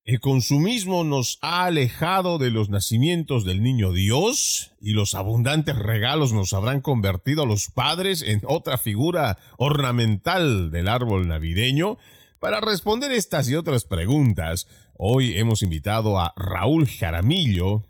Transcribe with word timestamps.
El 0.06 0.20
consumismo 0.20 1.06
nos 1.06 1.40
ha 1.42 1.64
alejado 1.64 2.38
de 2.38 2.52
los 2.52 2.68
nacimientos 2.68 3.46
del 3.46 3.64
niño 3.64 3.94
Dios 3.94 4.74
y 4.82 4.92
los 4.92 5.16
abundantes 5.16 5.78
regalos 5.78 6.34
nos 6.34 6.52
habrán 6.52 6.82
convertido 6.82 7.44
a 7.44 7.46
los 7.46 7.72
padres 7.72 8.22
en 8.22 8.42
otra 8.46 8.78
figura 8.78 9.38
ornamental 9.58 10.72
del 10.72 10.90
árbol 10.90 11.30
navideño. 11.30 11.98
Para 12.40 12.60
responder 12.60 13.14
estas 13.14 13.48
y 13.50 13.56
otras 13.56 13.86
preguntas, 13.86 14.68
hoy 14.98 15.38
hemos 15.38 15.64
invitado 15.64 16.20
a 16.20 16.34
Raúl 16.36 16.86
Jaramillo. 16.86 17.86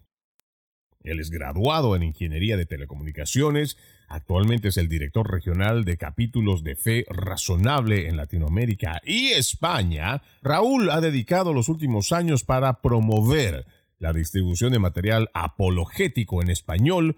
Él 1.01 1.19
es 1.19 1.31
graduado 1.31 1.95
en 1.95 2.03
Ingeniería 2.03 2.57
de 2.57 2.67
Telecomunicaciones, 2.67 3.75
Actualmente 4.13 4.67
es 4.67 4.77
el 4.77 4.89
director 4.89 5.27
regional 5.31 5.85
de 5.85 5.97
capítulos 5.97 6.63
de 6.63 6.75
fe 6.75 7.03
razonable 7.09 8.07
en 8.07 8.15
Latinoamérica 8.15 9.01
y 9.03 9.29
España. 9.29 10.21
Raúl 10.43 10.91
ha 10.91 11.01
dedicado 11.01 11.51
los 11.51 11.67
últimos 11.67 12.11
años 12.11 12.43
para 12.43 12.79
promover 12.81 13.65
la 13.97 14.13
distribución 14.13 14.71
de 14.71 14.77
material 14.77 15.31
apologético 15.33 16.43
en 16.43 16.51
español. 16.51 17.17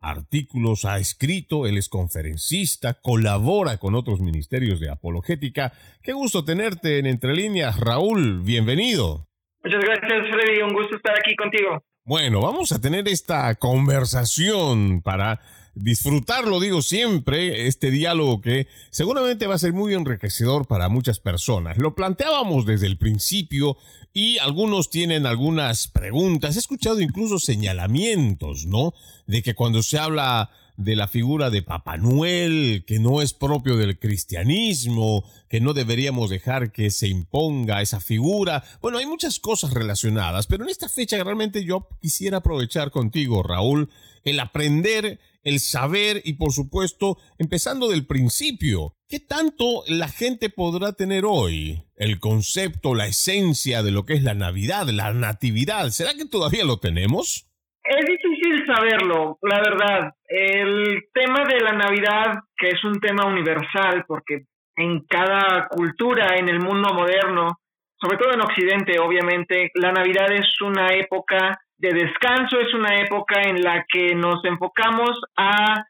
Artículos 0.00 0.84
ha 0.84 0.98
escrito, 0.98 1.64
él 1.64 1.78
es 1.78 1.88
conferencista, 1.88 2.94
colabora 2.94 3.76
con 3.76 3.94
otros 3.94 4.18
ministerios 4.18 4.80
de 4.80 4.90
apologética. 4.90 5.72
Qué 6.02 6.12
gusto 6.12 6.44
tenerte 6.44 6.98
en 6.98 7.06
Entre 7.06 7.32
Líneas, 7.34 7.78
Raúl, 7.78 8.40
bienvenido. 8.42 9.28
Muchas 9.62 9.84
gracias, 9.84 10.28
Freddy, 10.28 10.60
un 10.60 10.74
gusto 10.74 10.96
estar 10.96 11.14
aquí 11.16 11.36
contigo. 11.36 11.84
Bueno, 12.04 12.40
vamos 12.40 12.72
a 12.72 12.80
tener 12.80 13.06
esta 13.06 13.54
conversación 13.56 15.02
para 15.02 15.40
disfrutarlo, 15.80 16.60
digo 16.60 16.82
siempre, 16.82 17.66
este 17.66 17.90
diálogo 17.90 18.40
que 18.40 18.66
seguramente 18.90 19.46
va 19.46 19.54
a 19.54 19.58
ser 19.58 19.72
muy 19.72 19.94
enriquecedor 19.94 20.66
para 20.66 20.88
muchas 20.88 21.20
personas. 21.20 21.78
Lo 21.78 21.94
planteábamos 21.94 22.66
desde 22.66 22.86
el 22.86 22.98
principio 22.98 23.76
y 24.12 24.38
algunos 24.38 24.90
tienen 24.90 25.26
algunas 25.26 25.88
preguntas. 25.88 26.56
He 26.56 26.58
escuchado 26.60 27.00
incluso 27.00 27.38
señalamientos, 27.38 28.66
¿no? 28.66 28.94
De 29.26 29.42
que 29.42 29.54
cuando 29.54 29.82
se 29.82 29.98
habla 29.98 30.50
de 30.78 30.94
la 30.94 31.08
figura 31.08 31.50
de 31.50 31.62
Papá 31.62 31.96
Noel, 31.96 32.84
que 32.86 33.00
no 33.00 33.20
es 33.20 33.34
propio 33.34 33.76
del 33.76 33.98
cristianismo, 33.98 35.24
que 35.48 35.60
no 35.60 35.74
deberíamos 35.74 36.30
dejar 36.30 36.70
que 36.70 36.90
se 36.90 37.08
imponga 37.08 37.82
esa 37.82 38.00
figura. 38.00 38.62
Bueno, 38.80 38.98
hay 38.98 39.06
muchas 39.06 39.40
cosas 39.40 39.74
relacionadas, 39.74 40.46
pero 40.46 40.62
en 40.62 40.70
esta 40.70 40.88
fecha 40.88 41.22
realmente 41.22 41.64
yo 41.64 41.88
quisiera 42.00 42.38
aprovechar 42.38 42.92
contigo, 42.92 43.42
Raúl, 43.42 43.90
el 44.28 44.40
aprender 44.40 45.18
el 45.48 45.60
saber 45.60 46.20
y 46.24 46.34
por 46.34 46.52
supuesto, 46.52 47.16
empezando 47.38 47.88
del 47.88 48.06
principio, 48.06 48.94
¿qué 49.08 49.18
tanto 49.20 49.82
la 49.88 50.08
gente 50.08 50.50
podrá 50.50 50.92
tener 50.92 51.24
hoy? 51.24 51.84
El 51.96 52.20
concepto, 52.20 52.94
la 52.94 53.06
esencia 53.06 53.82
de 53.82 53.90
lo 53.90 54.04
que 54.04 54.14
es 54.14 54.22
la 54.22 54.34
Navidad, 54.34 54.86
la 54.88 55.12
natividad, 55.12 55.88
¿será 55.88 56.10
que 56.14 56.26
todavía 56.26 56.64
lo 56.64 56.78
tenemos? 56.78 57.46
Es 57.82 58.04
difícil 58.04 58.66
saberlo, 58.66 59.38
la 59.40 59.60
verdad. 59.60 60.12
El 60.28 61.04
tema 61.14 61.44
de 61.48 61.60
la 61.60 61.72
Navidad, 61.72 62.40
que 62.58 62.68
es 62.68 62.84
un 62.84 63.00
tema 63.00 63.24
universal, 63.26 64.04
porque 64.06 64.44
en 64.76 65.04
cada 65.06 65.66
cultura, 65.68 66.36
en 66.36 66.50
el 66.50 66.60
mundo 66.60 66.92
moderno, 66.92 67.58
sobre 68.00 68.18
todo 68.18 68.34
en 68.34 68.42
Occidente, 68.42 69.00
obviamente, 69.00 69.70
la 69.74 69.92
Navidad 69.92 70.30
es 70.32 70.46
una 70.60 70.88
época 70.94 71.58
de 71.78 71.90
descanso, 71.90 72.58
es 72.60 72.74
una 72.74 72.96
época 72.96 73.40
en 73.42 73.62
la 73.62 73.84
que 73.88 74.14
nos 74.14 74.44
enfocamos 74.44 75.20
a 75.36 75.86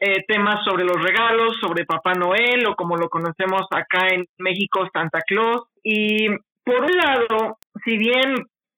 eh, 0.00 0.24
temas 0.26 0.64
sobre 0.64 0.84
los 0.84 1.00
regalos, 1.00 1.56
sobre 1.60 1.86
Papá 1.86 2.14
Noel 2.14 2.66
o 2.66 2.74
como 2.74 2.96
lo 2.96 3.08
conocemos 3.08 3.62
acá 3.70 4.08
en 4.08 4.26
México, 4.38 4.88
Santa 4.92 5.20
Claus. 5.20 5.68
Y 5.84 6.28
por 6.64 6.80
un 6.80 6.96
lado, 6.96 7.58
si 7.84 7.96
bien 7.96 8.34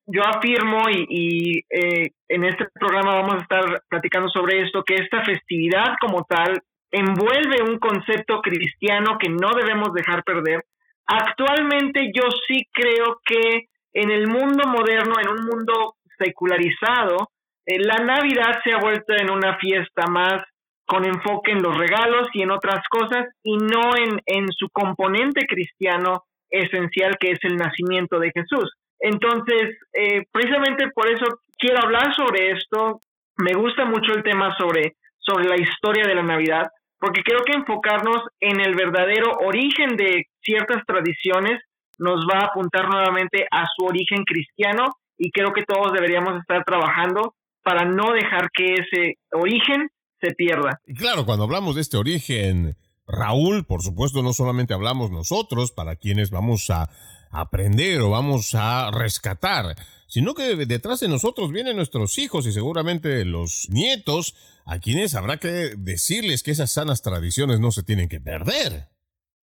yo 0.07 0.23
afirmo 0.23 0.83
y, 0.91 1.65
eh, 1.71 2.11
en 2.29 2.45
este 2.45 2.67
programa 2.75 3.15
vamos 3.15 3.37
a 3.37 3.39
estar 3.39 3.83
platicando 3.89 4.29
sobre 4.29 4.61
esto, 4.61 4.85
que 4.85 4.97
esta 4.97 5.25
festividad 5.25 5.97
como 5.99 6.25
tal 6.25 6.61
envuelve 6.91 7.63
un 7.67 7.79
concepto 7.79 8.43
cristiano 8.43 9.17
que 9.19 9.31
no 9.31 9.55
debemos 9.57 9.95
dejar 9.95 10.23
perder, 10.25 10.63
actualmente 11.07 12.13
yo 12.15 12.25
sí 12.47 12.69
creo 12.71 13.19
que 13.25 13.69
en 13.95 14.11
el 14.11 14.27
mundo 14.27 14.67
moderno, 14.67 15.15
en 15.21 15.29
un 15.29 15.47
mundo 15.47 15.95
secularizado, 16.19 17.31
eh, 17.65 17.79
la 17.79 17.97
Navidad 18.05 18.61
se 18.63 18.73
ha 18.73 18.79
vuelto 18.79 19.15
en 19.15 19.31
una 19.31 19.57
fiesta 19.57 20.07
más 20.07 20.45
con 20.87 21.05
enfoque 21.07 21.53
en 21.53 21.63
los 21.63 21.77
regalos 21.79 22.29
y 22.35 22.43
en 22.43 22.51
otras 22.51 22.87
cosas 22.91 23.27
y 23.43 23.57
no 23.57 23.97
en, 23.97 24.21
en 24.27 24.53
su 24.53 24.69
componente 24.69 25.47
cristiano 25.47 26.25
esencial 26.51 27.17
que 27.19 27.31
es 27.31 27.39
el 27.43 27.57
nacimiento 27.57 28.19
de 28.19 28.33
Jesús. 28.33 28.71
Entonces, 29.01 29.77
eh, 29.93 30.25
precisamente 30.31 30.89
por 30.95 31.09
eso 31.09 31.25
quiero 31.59 31.81
hablar 31.81 32.15
sobre 32.15 32.51
esto. 32.51 33.03
Me 33.37 33.55
gusta 33.55 33.85
mucho 33.85 34.13
el 34.13 34.23
tema 34.23 34.55
sobre, 34.57 34.97
sobre 35.19 35.49
la 35.49 35.57
historia 35.57 36.07
de 36.07 36.15
la 36.15 36.23
Navidad, 36.23 36.69
porque 36.99 37.23
creo 37.23 37.41
que 37.45 37.53
enfocarnos 37.53 38.23
en 38.41 38.61
el 38.61 38.75
verdadero 38.75 39.33
origen 39.41 39.97
de 39.97 40.27
ciertas 40.41 40.85
tradiciones 40.87 41.61
nos 41.99 42.27
va 42.27 42.41
a 42.41 42.47
apuntar 42.47 42.89
nuevamente 42.89 43.47
a 43.51 43.67
su 43.77 43.85
origen 43.85 44.25
cristiano 44.25 44.87
y 45.17 45.31
creo 45.31 45.53
que 45.53 45.65
todos 45.65 45.93
deberíamos 45.93 46.41
estar 46.41 46.65
trabajando 46.65 47.35
para 47.63 47.85
no 47.85 48.13
dejar 48.13 48.49
que 48.53 48.75
ese 48.75 49.15
origen 49.33 49.89
se 50.21 50.35
pierda. 50.35 50.81
Claro, 50.97 51.25
cuando 51.25 51.45
hablamos 51.45 51.75
de 51.75 51.81
este 51.81 51.97
origen, 51.97 52.77
Raúl, 53.07 53.65
por 53.65 53.83
supuesto, 53.83 54.23
no 54.23 54.33
solamente 54.33 54.75
hablamos 54.75 55.11
nosotros, 55.11 55.73
para 55.73 55.97
quienes 55.97 56.31
vamos 56.31 56.71
a 56.71 56.91
aprender 57.31 58.01
o 58.01 58.11
vamos 58.11 58.55
a 58.55 58.91
rescatar, 58.91 59.75
sino 60.07 60.35
que 60.35 60.55
detrás 60.67 61.01
de 61.01 61.09
nosotros 61.09 61.51
vienen 61.51 61.77
nuestros 61.77 62.19
hijos 62.19 62.47
y 62.47 62.53
seguramente 62.53 63.25
los 63.25 63.69
nietos, 63.71 64.35
a 64.65 64.79
quienes 64.79 65.15
habrá 65.15 65.39
que 65.39 65.73
decirles 65.77 66.43
que 66.43 66.53
esas 66.53 66.71
sanas 66.71 67.03
tradiciones 67.03 67.61
no 67.61 67.73
se 67.73 67.83
tienen 67.83 68.09
que 68.09 68.21
perder. 68.21 68.94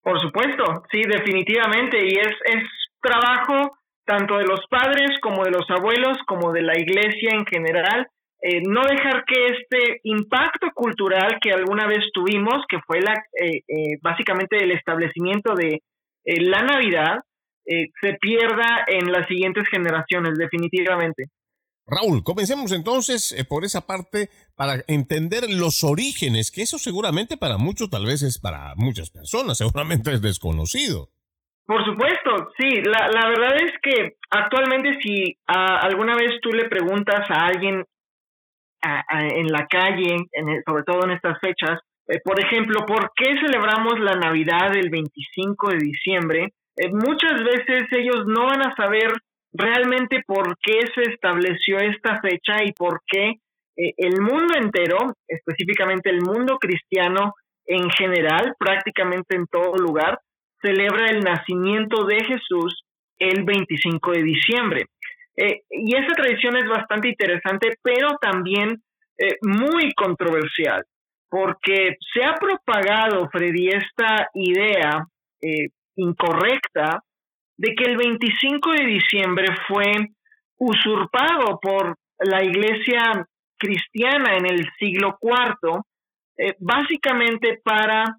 Por 0.02 0.20
supuesto, 0.20 0.82
sí, 0.90 1.02
definitivamente, 1.02 1.98
y 2.04 2.18
es, 2.18 2.34
es 2.44 2.64
trabajo 3.00 3.76
tanto 4.04 4.38
de 4.38 4.44
los 4.44 4.60
padres 4.68 5.10
como 5.20 5.44
de 5.44 5.50
los 5.52 5.68
abuelos, 5.70 6.18
como 6.26 6.52
de 6.52 6.62
la 6.62 6.76
iglesia 6.76 7.30
en 7.32 7.46
general, 7.46 8.06
eh, 8.44 8.60
no 8.66 8.82
dejar 8.82 9.24
que 9.24 9.46
este 9.46 10.00
impacto 10.02 10.68
cultural 10.74 11.38
que 11.40 11.52
alguna 11.52 11.86
vez 11.86 12.10
tuvimos, 12.12 12.64
que 12.68 12.78
fue 12.84 13.00
la, 13.00 13.14
eh, 13.40 13.60
eh, 13.68 13.98
básicamente 14.02 14.56
el 14.56 14.72
establecimiento 14.72 15.54
de 15.54 15.80
la 16.24 16.62
Navidad, 16.62 17.20
se 17.64 18.14
pierda 18.20 18.84
en 18.88 19.10
las 19.12 19.26
siguientes 19.28 19.68
generaciones, 19.68 20.34
definitivamente. 20.34 21.26
Raúl, 21.94 22.24
comencemos 22.24 22.72
entonces 22.72 23.34
por 23.48 23.64
esa 23.64 23.86
parte 23.86 24.30
para 24.56 24.82
entender 24.88 25.44
los 25.50 25.84
orígenes, 25.84 26.50
que 26.50 26.62
eso 26.62 26.78
seguramente 26.78 27.36
para 27.36 27.58
muchos, 27.58 27.90
tal 27.90 28.06
vez 28.06 28.22
es 28.22 28.38
para 28.38 28.74
muchas 28.76 29.10
personas, 29.10 29.58
seguramente 29.58 30.12
es 30.12 30.22
desconocido. 30.22 31.08
Por 31.66 31.84
supuesto, 31.84 32.50
sí. 32.58 32.82
La, 32.82 33.08
la 33.08 33.28
verdad 33.28 33.54
es 33.62 33.72
que 33.82 34.16
actualmente 34.30 34.98
si 35.00 35.36
alguna 35.46 36.14
vez 36.16 36.32
tú 36.42 36.50
le 36.50 36.68
preguntas 36.68 37.30
a 37.30 37.46
alguien 37.46 37.84
en 39.10 39.46
la 39.46 39.66
calle, 39.66 40.16
sobre 40.66 40.84
todo 40.84 41.04
en 41.04 41.12
estas 41.12 41.38
fechas. 41.40 41.80
Eh, 42.08 42.18
por 42.24 42.40
ejemplo, 42.40 42.84
¿por 42.86 43.12
qué 43.14 43.36
celebramos 43.40 44.00
la 44.00 44.14
Navidad 44.16 44.76
el 44.76 44.90
25 44.90 45.70
de 45.70 45.78
diciembre? 45.78 46.48
Eh, 46.76 46.90
muchas 46.90 47.42
veces 47.44 47.84
ellos 47.92 48.26
no 48.26 48.46
van 48.46 48.62
a 48.62 48.74
saber 48.74 49.12
realmente 49.52 50.22
por 50.26 50.56
qué 50.62 50.80
se 50.94 51.10
estableció 51.12 51.78
esta 51.78 52.20
fecha 52.20 52.64
y 52.64 52.72
por 52.72 53.00
qué 53.06 53.34
eh, 53.76 53.92
el 53.96 54.20
mundo 54.20 54.54
entero, 54.56 55.14
específicamente 55.28 56.10
el 56.10 56.20
mundo 56.22 56.58
cristiano 56.58 57.34
en 57.66 57.90
general, 57.90 58.54
prácticamente 58.58 59.36
en 59.36 59.46
todo 59.46 59.74
lugar, 59.76 60.18
celebra 60.60 61.06
el 61.06 61.20
nacimiento 61.20 62.04
de 62.04 62.24
Jesús 62.24 62.84
el 63.18 63.44
25 63.44 64.12
de 64.12 64.22
diciembre. 64.22 64.84
Eh, 65.36 65.62
y 65.70 65.96
esa 65.96 66.14
tradición 66.14 66.56
es 66.56 66.68
bastante 66.68 67.08
interesante, 67.08 67.70
pero 67.82 68.10
también 68.20 68.82
eh, 69.18 69.36
muy 69.42 69.92
controversial, 69.92 70.84
porque 71.30 71.96
se 72.12 72.24
ha 72.24 72.34
propagado, 72.34 73.28
Freddy, 73.30 73.68
esta 73.68 74.28
idea 74.34 75.06
incorrecta 75.96 77.02
de 77.62 77.76
que 77.76 77.84
el 77.84 77.96
25 77.96 78.72
de 78.72 78.86
diciembre 78.86 79.46
fue 79.68 79.92
usurpado 80.58 81.60
por 81.62 81.96
la 82.18 82.42
iglesia 82.42 83.24
cristiana 83.56 84.36
en 84.36 84.46
el 84.46 84.68
siglo 84.80 85.16
IV, 85.22 85.80
eh, 86.38 86.56
básicamente 86.58 87.60
para 87.62 88.16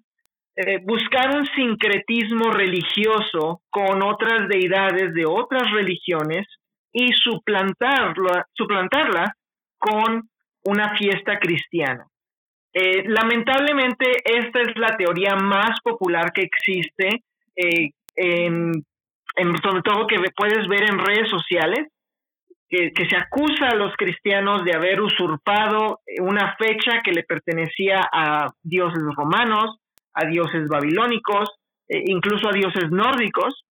eh, 0.56 0.78
buscar 0.82 1.36
un 1.36 1.44
sincretismo 1.44 2.52
religioso 2.52 3.60
con 3.68 4.02
otras 4.02 4.48
deidades 4.48 5.12
de 5.12 5.26
otras 5.26 5.70
religiones 5.72 6.46
y 6.90 7.12
suplantarla, 7.12 8.46
con 9.76 10.22
una 10.64 10.96
fiesta 10.96 11.38
cristiana. 11.38 12.06
Eh, 12.72 13.04
lamentablemente, 13.06 14.06
esta 14.24 14.62
es 14.62 14.74
la 14.76 14.96
teoría 14.96 15.34
más 15.36 15.78
popular 15.82 16.32
que 16.32 16.42
existe, 16.42 17.20
en, 18.16 18.72
sobre 19.62 19.82
todo 19.82 20.06
que 20.06 20.16
puedes 20.36 20.68
ver 20.68 20.84
en 20.84 20.98
redes 20.98 21.28
sociales, 21.28 21.88
que, 22.68 23.06
se 23.08 23.16
acusa 23.16 23.68
a 23.68 23.76
los 23.76 23.94
cristianos 23.96 24.64
de 24.64 24.74
haber 24.74 25.00
usurpado 25.00 26.00
una 26.20 26.56
fecha 26.56 27.02
que 27.04 27.12
le 27.12 27.22
pertenecía 27.22 28.00
a 28.12 28.52
dioses 28.62 29.02
romanos, 29.16 29.78
a 30.12 30.26
dioses 30.26 30.66
babilónicos, 30.68 31.50
e 31.88 32.02
incluso 32.06 32.48
a 32.48 32.52
dioses 32.52 32.90
nórdicos, 32.90 33.64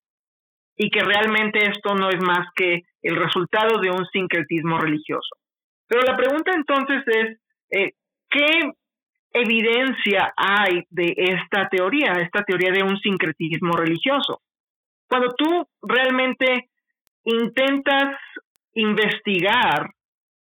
y 0.75 0.89
que 0.89 1.01
realmente 1.01 1.59
esto 1.67 1.95
no 1.95 2.09
es 2.09 2.21
más 2.21 2.47
que 2.55 2.81
el 3.01 3.15
resultado 3.15 3.79
de 3.79 3.89
un 3.89 4.05
sincretismo 4.07 4.77
religioso. 4.77 5.35
Pero 5.87 6.01
la 6.03 6.15
pregunta 6.15 6.51
entonces 6.55 7.03
es, 7.07 7.39
eh, 7.71 7.91
¿qué 8.29 8.71
evidencia 9.33 10.33
hay 10.35 10.85
de 10.89 11.13
esta 11.17 11.67
teoría, 11.69 12.13
esta 12.13 12.43
teoría 12.43 12.71
de 12.71 12.83
un 12.83 12.97
sincretismo 12.99 13.75
religioso? 13.75 14.41
Cuando 15.13 15.35
tú 15.35 15.67
realmente 15.83 16.71
intentas 17.23 18.17
investigar 18.73 19.91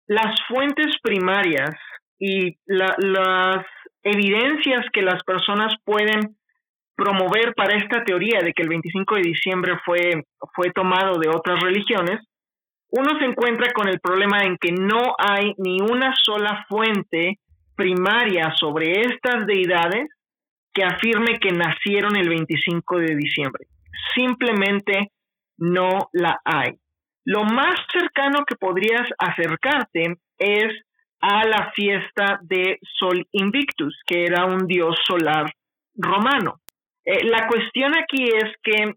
las 0.06 0.40
fuentes 0.46 0.86
primarias 1.02 1.74
y 2.16 2.56
las 2.66 3.66
evidencias 4.04 4.86
que 4.92 5.02
las 5.02 5.20
personas 5.24 5.74
pueden 5.82 6.36
promover 6.94 7.54
para 7.56 7.76
esta 7.76 8.04
teoría 8.04 8.38
de 8.38 8.52
que 8.52 8.62
el 8.62 8.68
25 8.68 9.16
de 9.16 9.22
diciembre 9.22 9.72
fue, 9.84 10.22
fue 10.54 10.70
tomado 10.70 11.18
de 11.18 11.28
otras 11.28 11.60
religiones, 11.60 12.20
uno 12.90 13.18
se 13.18 13.24
encuentra 13.24 13.72
con 13.72 13.88
el 13.88 13.98
problema 13.98 14.44
en 14.44 14.58
que 14.58 14.70
no 14.70 15.16
hay 15.18 15.54
ni 15.58 15.80
una 15.80 16.14
sola 16.22 16.64
fuente 16.68 17.40
primaria 17.74 18.54
sobre 18.54 19.00
estas 19.00 19.44
deidades 19.44 20.08
que 20.72 20.84
afirme 20.84 21.40
que 21.40 21.50
nacieron 21.50 22.14
el 22.16 22.28
25 22.28 22.98
de 22.98 23.16
diciembre. 23.16 23.66
Simplemente 24.14 25.12
no 25.58 26.08
la 26.12 26.40
hay. 26.44 26.78
Lo 27.24 27.44
más 27.44 27.76
cercano 27.92 28.44
que 28.44 28.56
podrías 28.56 29.08
acercarte 29.18 30.16
es 30.38 30.72
a 31.20 31.44
la 31.44 31.70
fiesta 31.72 32.40
de 32.42 32.78
Sol 32.98 33.26
Invictus, 33.30 34.00
que 34.04 34.24
era 34.24 34.44
un 34.44 34.66
dios 34.66 34.96
solar 35.06 35.46
romano. 35.94 36.60
Eh, 37.04 37.24
la 37.24 37.46
cuestión 37.46 37.96
aquí 37.96 38.24
es 38.24 38.50
que 38.62 38.94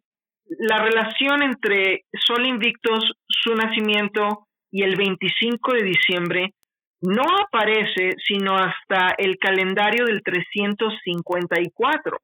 la 0.59 0.81
relación 0.83 1.43
entre 1.43 2.05
Sol 2.13 2.45
Invictus, 2.45 3.13
su 3.27 3.53
nacimiento, 3.53 4.47
y 4.75 4.83
el 4.83 4.97
25 4.97 5.73
de 5.73 5.83
diciembre 5.83 6.53
no 6.99 7.23
aparece 7.23 8.15
sino 8.27 8.55
hasta 8.55 9.15
el 9.17 9.37
calendario 9.37 10.03
del 10.03 10.21
354, 10.21 12.17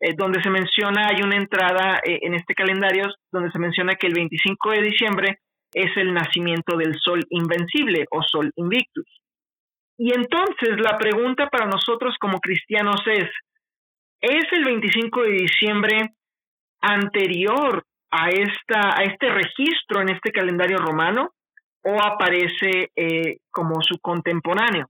eh, 0.00 0.14
donde 0.16 0.42
se 0.42 0.50
menciona, 0.50 1.08
hay 1.08 1.22
una 1.22 1.36
entrada 1.36 2.00
eh, 2.04 2.18
en 2.22 2.34
este 2.34 2.54
calendario 2.54 3.06
donde 3.32 3.50
se 3.50 3.58
menciona 3.58 3.94
que 3.94 4.06
el 4.06 4.14
25 4.14 4.70
de 4.70 4.82
diciembre 4.82 5.38
es 5.72 5.96
el 5.96 6.12
nacimiento 6.12 6.76
del 6.76 6.94
sol 6.98 7.24
invencible 7.30 8.06
o 8.10 8.22
sol 8.22 8.50
invictus. 8.56 9.06
Y 9.98 10.12
entonces 10.12 10.78
la 10.78 10.98
pregunta 10.98 11.48
para 11.48 11.66
nosotros 11.66 12.14
como 12.20 12.38
cristianos 12.40 13.00
es, 13.06 13.28
¿es 14.20 14.44
el 14.52 14.64
25 14.64 15.22
de 15.22 15.32
diciembre 15.32 16.10
anterior 16.80 17.82
a, 18.10 18.28
esta, 18.28 18.98
a 18.98 19.02
este 19.04 19.30
registro 19.30 20.02
en 20.02 20.10
este 20.10 20.30
calendario 20.30 20.76
romano 20.76 21.30
o 21.82 22.02
aparece 22.02 22.90
eh, 22.94 23.38
como 23.50 23.80
su 23.80 23.98
contemporáneo? 24.00 24.88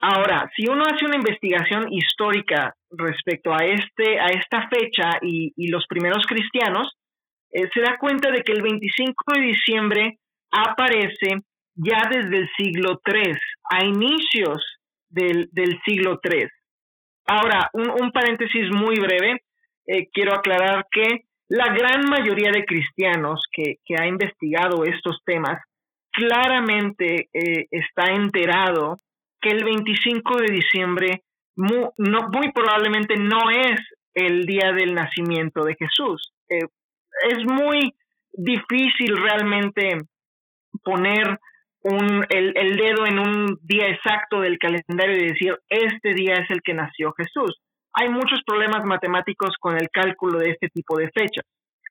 Ahora, 0.00 0.48
si 0.54 0.68
uno 0.68 0.84
hace 0.84 1.04
una 1.04 1.16
investigación 1.16 1.92
histórica 1.92 2.74
respecto 2.90 3.52
a, 3.52 3.64
este, 3.64 4.20
a 4.20 4.26
esta 4.26 4.68
fecha 4.68 5.18
y, 5.22 5.70
los 5.70 5.86
primeros 5.88 6.24
cristianos, 6.26 6.96
eh, 7.50 7.68
se 7.74 7.80
da 7.80 7.96
cuenta 7.98 8.30
de 8.30 8.42
que 8.42 8.52
el 8.52 8.62
25 8.62 9.34
de 9.34 9.40
diciembre 9.40 10.18
aparece 10.52 11.40
ya 11.74 12.08
desde 12.10 12.38
el 12.38 12.48
siglo 12.56 13.00
III, 13.04 13.32
a 13.70 13.84
inicios 13.84 14.62
del, 15.08 15.48
siglo 15.84 16.20
III. 16.22 16.46
Ahora, 17.26 17.68
un, 17.72 18.10
paréntesis 18.12 18.70
muy 18.70 18.96
breve, 19.00 19.42
eh, 19.86 20.08
quiero 20.12 20.34
aclarar 20.34 20.86
que 20.90 21.24
la 21.48 21.72
gran 21.72 22.08
mayoría 22.08 22.50
de 22.52 22.64
cristianos 22.64 23.42
que, 23.52 23.78
ha 23.98 24.06
investigado 24.06 24.84
estos 24.84 25.22
temas 25.24 25.60
claramente 26.12 27.28
eh, 27.32 27.66
está 27.70 28.12
enterado 28.12 29.00
que 29.40 29.50
el 29.50 29.64
25 29.64 30.38
de 30.38 30.50
diciembre 30.50 31.22
muy, 31.56 31.88
no, 31.96 32.28
muy 32.32 32.52
probablemente 32.52 33.16
no 33.16 33.50
es 33.50 33.80
el 34.14 34.46
día 34.46 34.72
del 34.72 34.94
nacimiento 34.94 35.64
de 35.64 35.76
Jesús. 35.76 36.32
Eh, 36.48 36.66
es 37.28 37.44
muy 37.44 37.94
difícil 38.32 39.16
realmente 39.16 39.98
poner 40.84 41.38
el, 42.28 42.76
dedo 42.76 43.06
en 43.06 43.18
un 43.18 43.58
día 43.62 43.88
exacto 43.88 44.40
del 44.40 44.58
calendario 44.58 45.16
y 45.16 45.28
decir, 45.28 45.58
este 45.68 46.14
día 46.14 46.34
es 46.34 46.50
el 46.50 46.60
que 46.62 46.74
nació 46.74 47.12
Jesús. 47.12 47.60
Hay 47.94 48.08
muchos 48.08 48.42
problemas 48.46 48.84
matemáticos 48.84 49.56
con 49.58 49.76
el 49.76 49.88
cálculo 49.90 50.38
de 50.38 50.50
este 50.50 50.68
tipo 50.68 50.96
de 50.96 51.10
fechas. 51.10 51.44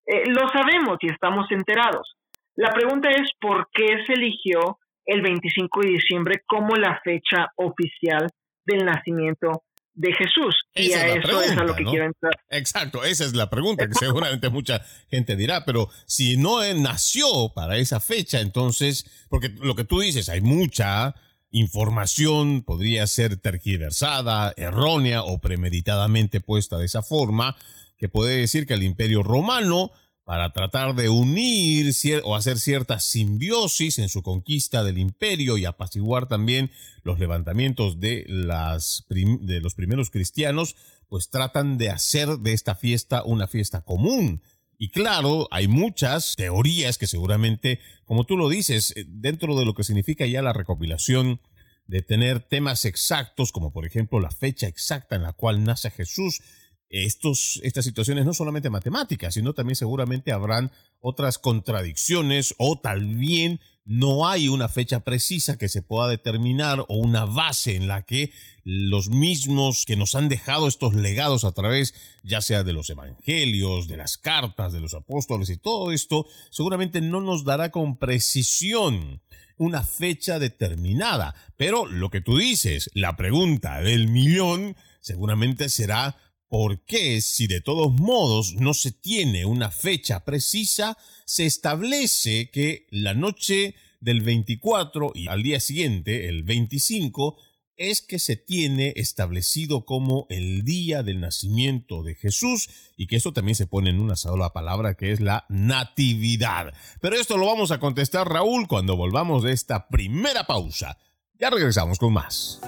Eh, 0.05 0.23
lo 0.27 0.47
sabemos 0.49 0.97
y 1.01 1.07
estamos 1.07 1.51
enterados. 1.51 2.15
La 2.55 2.73
pregunta 2.73 3.09
es 3.09 3.31
por 3.39 3.67
qué 3.73 4.03
se 4.05 4.13
eligió 4.13 4.77
el 5.07 5.21
25 5.21 5.81
de 5.81 5.87
diciembre 5.87 6.43
como 6.45 6.75
la 6.75 7.01
fecha 7.03 7.47
oficial 7.55 8.27
del 8.65 8.85
nacimiento 8.85 9.63
de 9.97 10.13
Jesús. 10.13 10.55
y 10.75 10.91
a 10.93 11.15
eso 11.15 11.41
es 11.41 11.57
a 11.57 11.63
lo 11.63 11.75
que 11.75 11.83
quiero 11.83 12.05
entrar. 12.05 12.33
Exacto, 12.49 13.03
esa 13.03 13.25
es 13.25 13.33
la 13.33 13.49
pregunta 13.49 13.87
que 13.87 13.95
seguramente 13.95 14.49
mucha 14.49 14.81
gente 15.09 15.35
dirá, 15.35 15.65
pero 15.65 15.89
si 16.05 16.37
no 16.37 16.59
nació 16.75 17.51
para 17.55 17.77
esa 17.77 17.99
fecha, 17.99 18.41
entonces, 18.41 19.25
porque 19.29 19.49
lo 19.49 19.75
que 19.75 19.85
tú 19.85 19.99
dices, 19.99 20.29
hay 20.29 20.41
mucha 20.41 21.15
información, 21.49 22.61
podría 22.63 23.07
ser 23.07 23.37
tergiversada, 23.37 24.53
errónea 24.55 25.23
o 25.23 25.39
premeditadamente 25.39 26.41
puesta 26.41 26.77
de 26.77 26.85
esa 26.85 27.01
forma, 27.01 27.55
que 27.97 28.09
puede 28.09 28.37
decir 28.37 28.67
que 28.67 28.75
el 28.75 28.83
imperio 28.83 29.23
romano 29.23 29.91
para 30.27 30.51
tratar 30.51 30.93
de 30.93 31.07
unir 31.07 31.95
o 32.25 32.35
hacer 32.35 32.59
cierta 32.59 32.99
simbiosis 32.99 33.97
en 33.97 34.09
su 34.09 34.23
conquista 34.23 34.83
del 34.83 34.97
imperio 34.97 35.57
y 35.57 35.63
apaciguar 35.63 36.27
también 36.27 36.69
los 37.03 37.17
levantamientos 37.17 38.01
de, 38.01 38.25
los 38.27 39.05
primeros 39.07 40.09
cristianos, 40.09 40.75
pues 41.07 41.29
tratan 41.29 41.77
de 41.77 41.91
hacer 41.91 42.39
de 42.39 42.51
esta 42.51 42.75
fiesta 42.75 43.23
una 43.23 43.47
fiesta 43.47 43.85
común. 43.85 44.41
Y 44.77 44.89
claro, 44.89 45.47
hay 45.49 45.69
muchas 45.69 46.35
teorías 46.35 46.97
que 46.97 47.07
seguramente, 47.07 47.79
como 48.03 48.25
tú 48.25 48.35
lo 48.35 48.49
dices, 48.49 48.91
eh, 48.97 49.05
dentro 49.07 49.57
de 49.57 49.63
lo 49.63 49.75
que 49.75 49.85
significa 49.85 50.25
ya 50.25 50.41
la 50.41 50.51
recopilación 50.51 51.39
de 51.85 52.01
tener 52.01 52.41
temas 52.41 52.83
exactos, 52.83 53.53
como 53.53 53.71
por 53.71 53.85
ejemplo 53.85 54.19
la 54.19 54.31
fecha 54.31 54.67
exacta 54.67 55.15
en 55.15 55.23
la 55.23 55.31
cual 55.31 55.63
nace 55.63 55.89
Jesús, 55.89 56.41
estos, 56.89 57.59
estas 57.63 57.85
situaciones 57.85 58.25
no 58.25 58.33
solamente 58.33 58.69
matemáticas, 58.69 59.33
sino 59.33 59.53
también 59.53 59.75
seguramente 59.75 60.31
habrán 60.31 60.71
otras 60.99 61.37
contradicciones 61.37 62.55
o 62.57 62.79
tal 62.79 63.05
bien 63.15 63.59
no 63.87 64.27
hay 64.27 64.49
una 64.49 64.67
fecha 64.67 64.99
precisa 64.99 65.57
que 65.57 65.69
se 65.69 65.81
pueda 65.81 66.09
determinar 66.09 66.81
o 66.81 66.97
una 66.97 67.23
base 67.23 67.77
en 67.77 67.87
la 67.87 68.01
que 68.01 68.33
los 68.65 69.09
mismos 69.09 69.85
que 69.85 69.95
nos 69.95 70.13
han 70.13 70.27
dejado 70.27 70.67
estos 70.67 70.93
legados 70.93 71.45
a 71.45 71.53
través 71.53 71.93
ya 72.21 72.41
sea 72.41 72.65
de 72.65 72.73
los 72.73 72.89
evangelios, 72.89 73.87
de 73.87 73.95
las 73.95 74.17
cartas, 74.17 74.73
de 74.73 74.81
los 74.81 74.93
apóstoles 74.93 75.49
y 75.49 75.57
todo 75.57 75.93
esto, 75.93 76.27
seguramente 76.51 76.99
no 76.99 77.21
nos 77.21 77.45
dará 77.45 77.71
con 77.71 77.97
precisión 77.97 79.21
una 79.55 79.83
fecha 79.83 80.37
determinada. 80.37 81.33
Pero 81.55 81.85
lo 81.85 82.09
que 82.09 82.19
tú 82.19 82.37
dices, 82.37 82.89
la 82.93 83.15
pregunta 83.15 83.79
del 83.79 84.09
millón, 84.09 84.75
seguramente 84.99 85.69
será 85.69 86.17
¿por 86.49 86.83
qué 86.85 87.21
si 87.21 87.47
de 87.47 87.61
todos 87.61 87.91
modos 87.93 88.55
no 88.55 88.73
se 88.73 88.91
tiene 88.91 89.45
una 89.45 89.71
fecha 89.71 90.23
precisa, 90.23 90.97
se 91.25 91.45
establece 91.45 92.49
que 92.49 92.87
la 92.89 93.13
noche 93.13 93.75
del 93.99 94.21
24 94.21 95.11
y 95.15 95.27
al 95.27 95.43
día 95.43 95.59
siguiente, 95.59 96.29
el 96.29 96.43
25, 96.43 97.37
es 97.77 98.01
que 98.01 98.17
se 98.17 98.35
tiene 98.35 98.93
establecido 98.95 99.85
como 99.85 100.25
el 100.29 100.63
día 100.63 101.03
del 101.03 101.19
nacimiento 101.19 102.01
de 102.01 102.15
Jesús 102.15 102.69
y 102.97 103.05
que 103.05 103.17
eso 103.17 103.33
también 103.33 103.55
se 103.55 103.67
pone 103.67 103.91
en 103.91 103.99
una 103.99 104.15
sola 104.15 104.51
palabra 104.51 104.95
que 104.95 105.11
es 105.11 105.19
la 105.19 105.45
natividad. 105.47 106.73
Pero 106.99 107.15
esto 107.15 107.37
lo 107.37 107.45
vamos 107.45 107.71
a 107.71 107.79
contestar 107.79 108.27
Raúl 108.27 108.67
cuando 108.67 108.97
volvamos 108.97 109.43
de 109.43 109.53
esta 109.53 109.87
primera 109.87 110.45
pausa. 110.45 110.97
Ya 111.39 111.51
regresamos 111.51 111.99
con 111.99 112.13
más. 112.13 112.59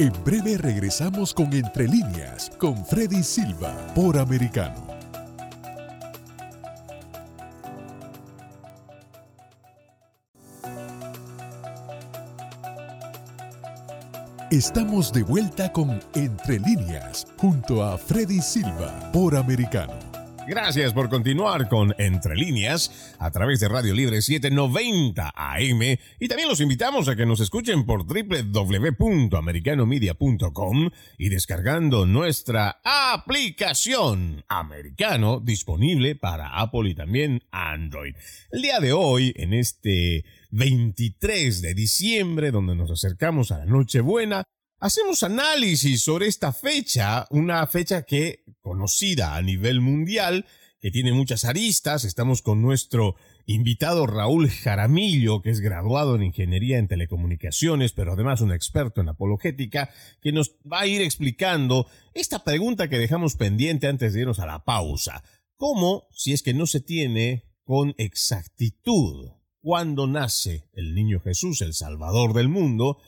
En 0.00 0.12
breve 0.24 0.56
regresamos 0.56 1.34
con 1.34 1.52
Entre 1.52 1.88
líneas 1.88 2.52
con 2.56 2.86
Freddy 2.86 3.24
Silva 3.24 3.76
por 3.96 4.16
Americano. 4.16 4.86
Estamos 14.52 15.12
de 15.12 15.24
vuelta 15.24 15.72
con 15.72 15.98
Entre 16.14 16.60
líneas 16.60 17.26
junto 17.36 17.82
a 17.82 17.98
Freddy 17.98 18.40
Silva 18.40 19.10
por 19.12 19.34
Americano. 19.34 20.17
Gracias 20.48 20.92
por 20.94 21.10
continuar 21.10 21.68
con 21.68 21.94
Entre 21.98 22.34
líneas 22.34 23.14
a 23.18 23.30
través 23.30 23.60
de 23.60 23.68
Radio 23.68 23.92
Libre 23.92 24.22
790 24.22 25.30
AM 25.34 25.82
y 26.18 26.26
también 26.26 26.48
los 26.48 26.62
invitamos 26.62 27.06
a 27.06 27.16
que 27.16 27.26
nos 27.26 27.40
escuchen 27.40 27.84
por 27.84 28.06
www.americanomedia.com 28.06 30.90
y 31.18 31.28
descargando 31.28 32.06
nuestra 32.06 32.80
aplicación 32.82 34.42
americano 34.48 35.40
disponible 35.40 36.16
para 36.16 36.58
Apple 36.58 36.88
y 36.88 36.94
también 36.94 37.42
Android. 37.50 38.14
El 38.50 38.62
día 38.62 38.80
de 38.80 38.94
hoy 38.94 39.34
en 39.36 39.52
este 39.52 40.24
23 40.52 41.60
de 41.60 41.74
diciembre, 41.74 42.52
donde 42.52 42.74
nos 42.74 42.90
acercamos 42.90 43.52
a 43.52 43.58
la 43.58 43.66
Nochebuena, 43.66 44.44
hacemos 44.80 45.22
análisis 45.22 46.02
sobre 46.02 46.26
esta 46.26 46.52
fecha, 46.52 47.26
una 47.30 47.66
fecha 47.66 48.02
que 48.02 48.44
conocida 48.60 49.36
a 49.36 49.42
nivel 49.42 49.80
mundial, 49.80 50.46
que 50.80 50.90
tiene 50.90 51.12
muchas 51.12 51.44
aristas. 51.44 52.04
Estamos 52.04 52.42
con 52.42 52.62
nuestro 52.62 53.16
invitado 53.46 54.06
Raúl 54.06 54.48
Jaramillo, 54.48 55.42
que 55.42 55.50
es 55.50 55.60
graduado 55.60 56.14
en 56.14 56.22
Ingeniería 56.22 56.78
en 56.78 56.86
Telecomunicaciones, 56.86 57.92
pero 57.92 58.12
además 58.12 58.40
un 58.40 58.52
experto 58.52 59.00
en 59.00 59.08
apologética, 59.08 59.90
que 60.20 60.32
nos 60.32 60.56
va 60.70 60.80
a 60.80 60.86
ir 60.86 61.02
explicando 61.02 61.88
esta 62.14 62.44
pregunta 62.44 62.88
que 62.88 62.98
dejamos 62.98 63.34
pendiente 63.34 63.88
antes 63.88 64.12
de 64.12 64.20
irnos 64.20 64.38
a 64.38 64.46
la 64.46 64.64
pausa. 64.64 65.24
¿Cómo, 65.56 66.06
si 66.12 66.32
es 66.32 66.42
que 66.42 66.54
no 66.54 66.66
se 66.66 66.80
tiene 66.80 67.44
con 67.64 67.94
exactitud 67.98 69.30
cuándo 69.60 70.06
nace 70.06 70.68
el 70.72 70.94
niño 70.94 71.20
Jesús, 71.20 71.60
el 71.62 71.74
Salvador 71.74 72.32
del 72.32 72.48
mundo, 72.48 72.98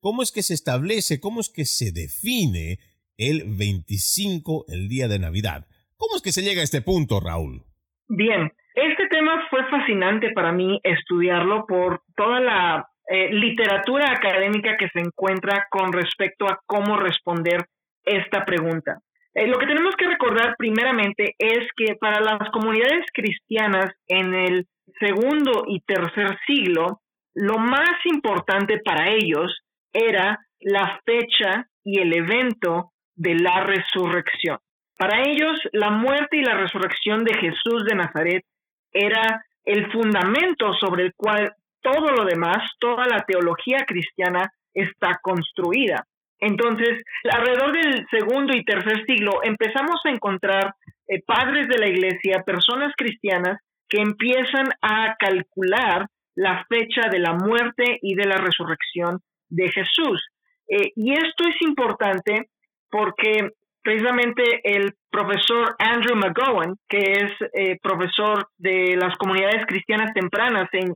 cómo 0.00 0.22
es 0.22 0.32
que 0.32 0.42
se 0.42 0.54
establece, 0.54 1.20
cómo 1.20 1.40
es 1.40 1.52
que 1.52 1.64
se 1.64 1.92
define 1.92 2.78
el 3.16 3.44
25, 3.46 4.64
el 4.68 4.88
día 4.88 5.08
de 5.08 5.18
Navidad. 5.18 5.66
¿Cómo 5.96 6.16
es 6.16 6.22
que 6.22 6.32
se 6.32 6.42
llega 6.42 6.62
a 6.62 6.64
este 6.64 6.80
punto, 6.80 7.20
Raúl? 7.20 7.62
Bien, 8.08 8.50
este 8.74 9.06
tema 9.08 9.46
fue 9.50 9.60
fascinante 9.68 10.30
para 10.32 10.52
mí 10.52 10.80
estudiarlo 10.82 11.66
por 11.66 12.02
toda 12.16 12.40
la 12.40 12.88
eh, 13.08 13.32
literatura 13.32 14.10
académica 14.10 14.76
que 14.78 14.88
se 14.88 15.00
encuentra 15.00 15.66
con 15.70 15.92
respecto 15.92 16.46
a 16.46 16.60
cómo 16.66 16.96
responder 16.96 17.66
esta 18.04 18.44
pregunta. 18.44 19.00
Eh, 19.34 19.46
lo 19.46 19.58
que 19.58 19.66
tenemos 19.66 19.94
que 19.96 20.06
recordar 20.06 20.56
primeramente 20.56 21.34
es 21.38 21.68
que 21.76 21.94
para 21.96 22.20
las 22.20 22.50
comunidades 22.50 23.04
cristianas 23.12 23.92
en 24.08 24.34
el 24.34 24.66
segundo 24.98 25.64
y 25.68 25.80
tercer 25.80 26.38
siglo, 26.46 27.00
lo 27.34 27.58
más 27.58 27.94
importante 28.04 28.78
para 28.78 29.10
ellos 29.10 29.60
era 29.92 30.38
la 30.60 31.00
fecha 31.04 31.66
y 31.84 32.00
el 32.00 32.16
evento 32.16 32.92
de 33.14 33.34
la 33.34 33.64
resurrección. 33.64 34.58
Para 34.96 35.22
ellos, 35.22 35.58
la 35.72 35.90
muerte 35.90 36.36
y 36.36 36.42
la 36.42 36.56
resurrección 36.56 37.24
de 37.24 37.34
Jesús 37.34 37.84
de 37.86 37.94
Nazaret 37.94 38.44
era 38.92 39.44
el 39.64 39.90
fundamento 39.90 40.74
sobre 40.74 41.04
el 41.04 41.14
cual 41.14 41.52
todo 41.80 42.12
lo 42.12 42.24
demás, 42.24 42.70
toda 42.78 43.06
la 43.06 43.24
teología 43.24 43.84
cristiana 43.86 44.52
está 44.74 45.18
construida. 45.22 46.04
Entonces, 46.38 47.02
alrededor 47.30 47.72
del 47.72 48.06
segundo 48.10 48.54
y 48.54 48.64
tercer 48.64 49.04
siglo 49.06 49.40
empezamos 49.42 50.00
a 50.04 50.10
encontrar 50.10 50.74
eh, 51.06 51.22
padres 51.26 51.68
de 51.68 51.78
la 51.78 51.88
iglesia, 51.88 52.42
personas 52.44 52.92
cristianas 52.96 53.58
que 53.88 54.00
empiezan 54.00 54.68
a 54.80 55.16
calcular 55.18 56.06
la 56.34 56.64
fecha 56.68 57.08
de 57.10 57.18
la 57.18 57.34
muerte 57.34 57.98
y 58.00 58.14
de 58.14 58.26
la 58.26 58.36
resurrección 58.36 59.20
de 59.50 59.68
Jesús. 59.68 60.24
Eh, 60.68 60.92
y 60.96 61.12
esto 61.12 61.44
es 61.46 61.60
importante 61.60 62.48
porque 62.90 63.50
precisamente 63.82 64.42
el 64.62 64.94
profesor 65.10 65.74
Andrew 65.78 66.16
McGowan, 66.16 66.76
que 66.88 66.98
es 66.98 67.32
eh, 67.54 67.78
profesor 67.82 68.48
de 68.58 68.96
las 68.96 69.16
comunidades 69.16 69.66
cristianas 69.66 70.12
tempranas 70.14 70.68
en, 70.72 70.94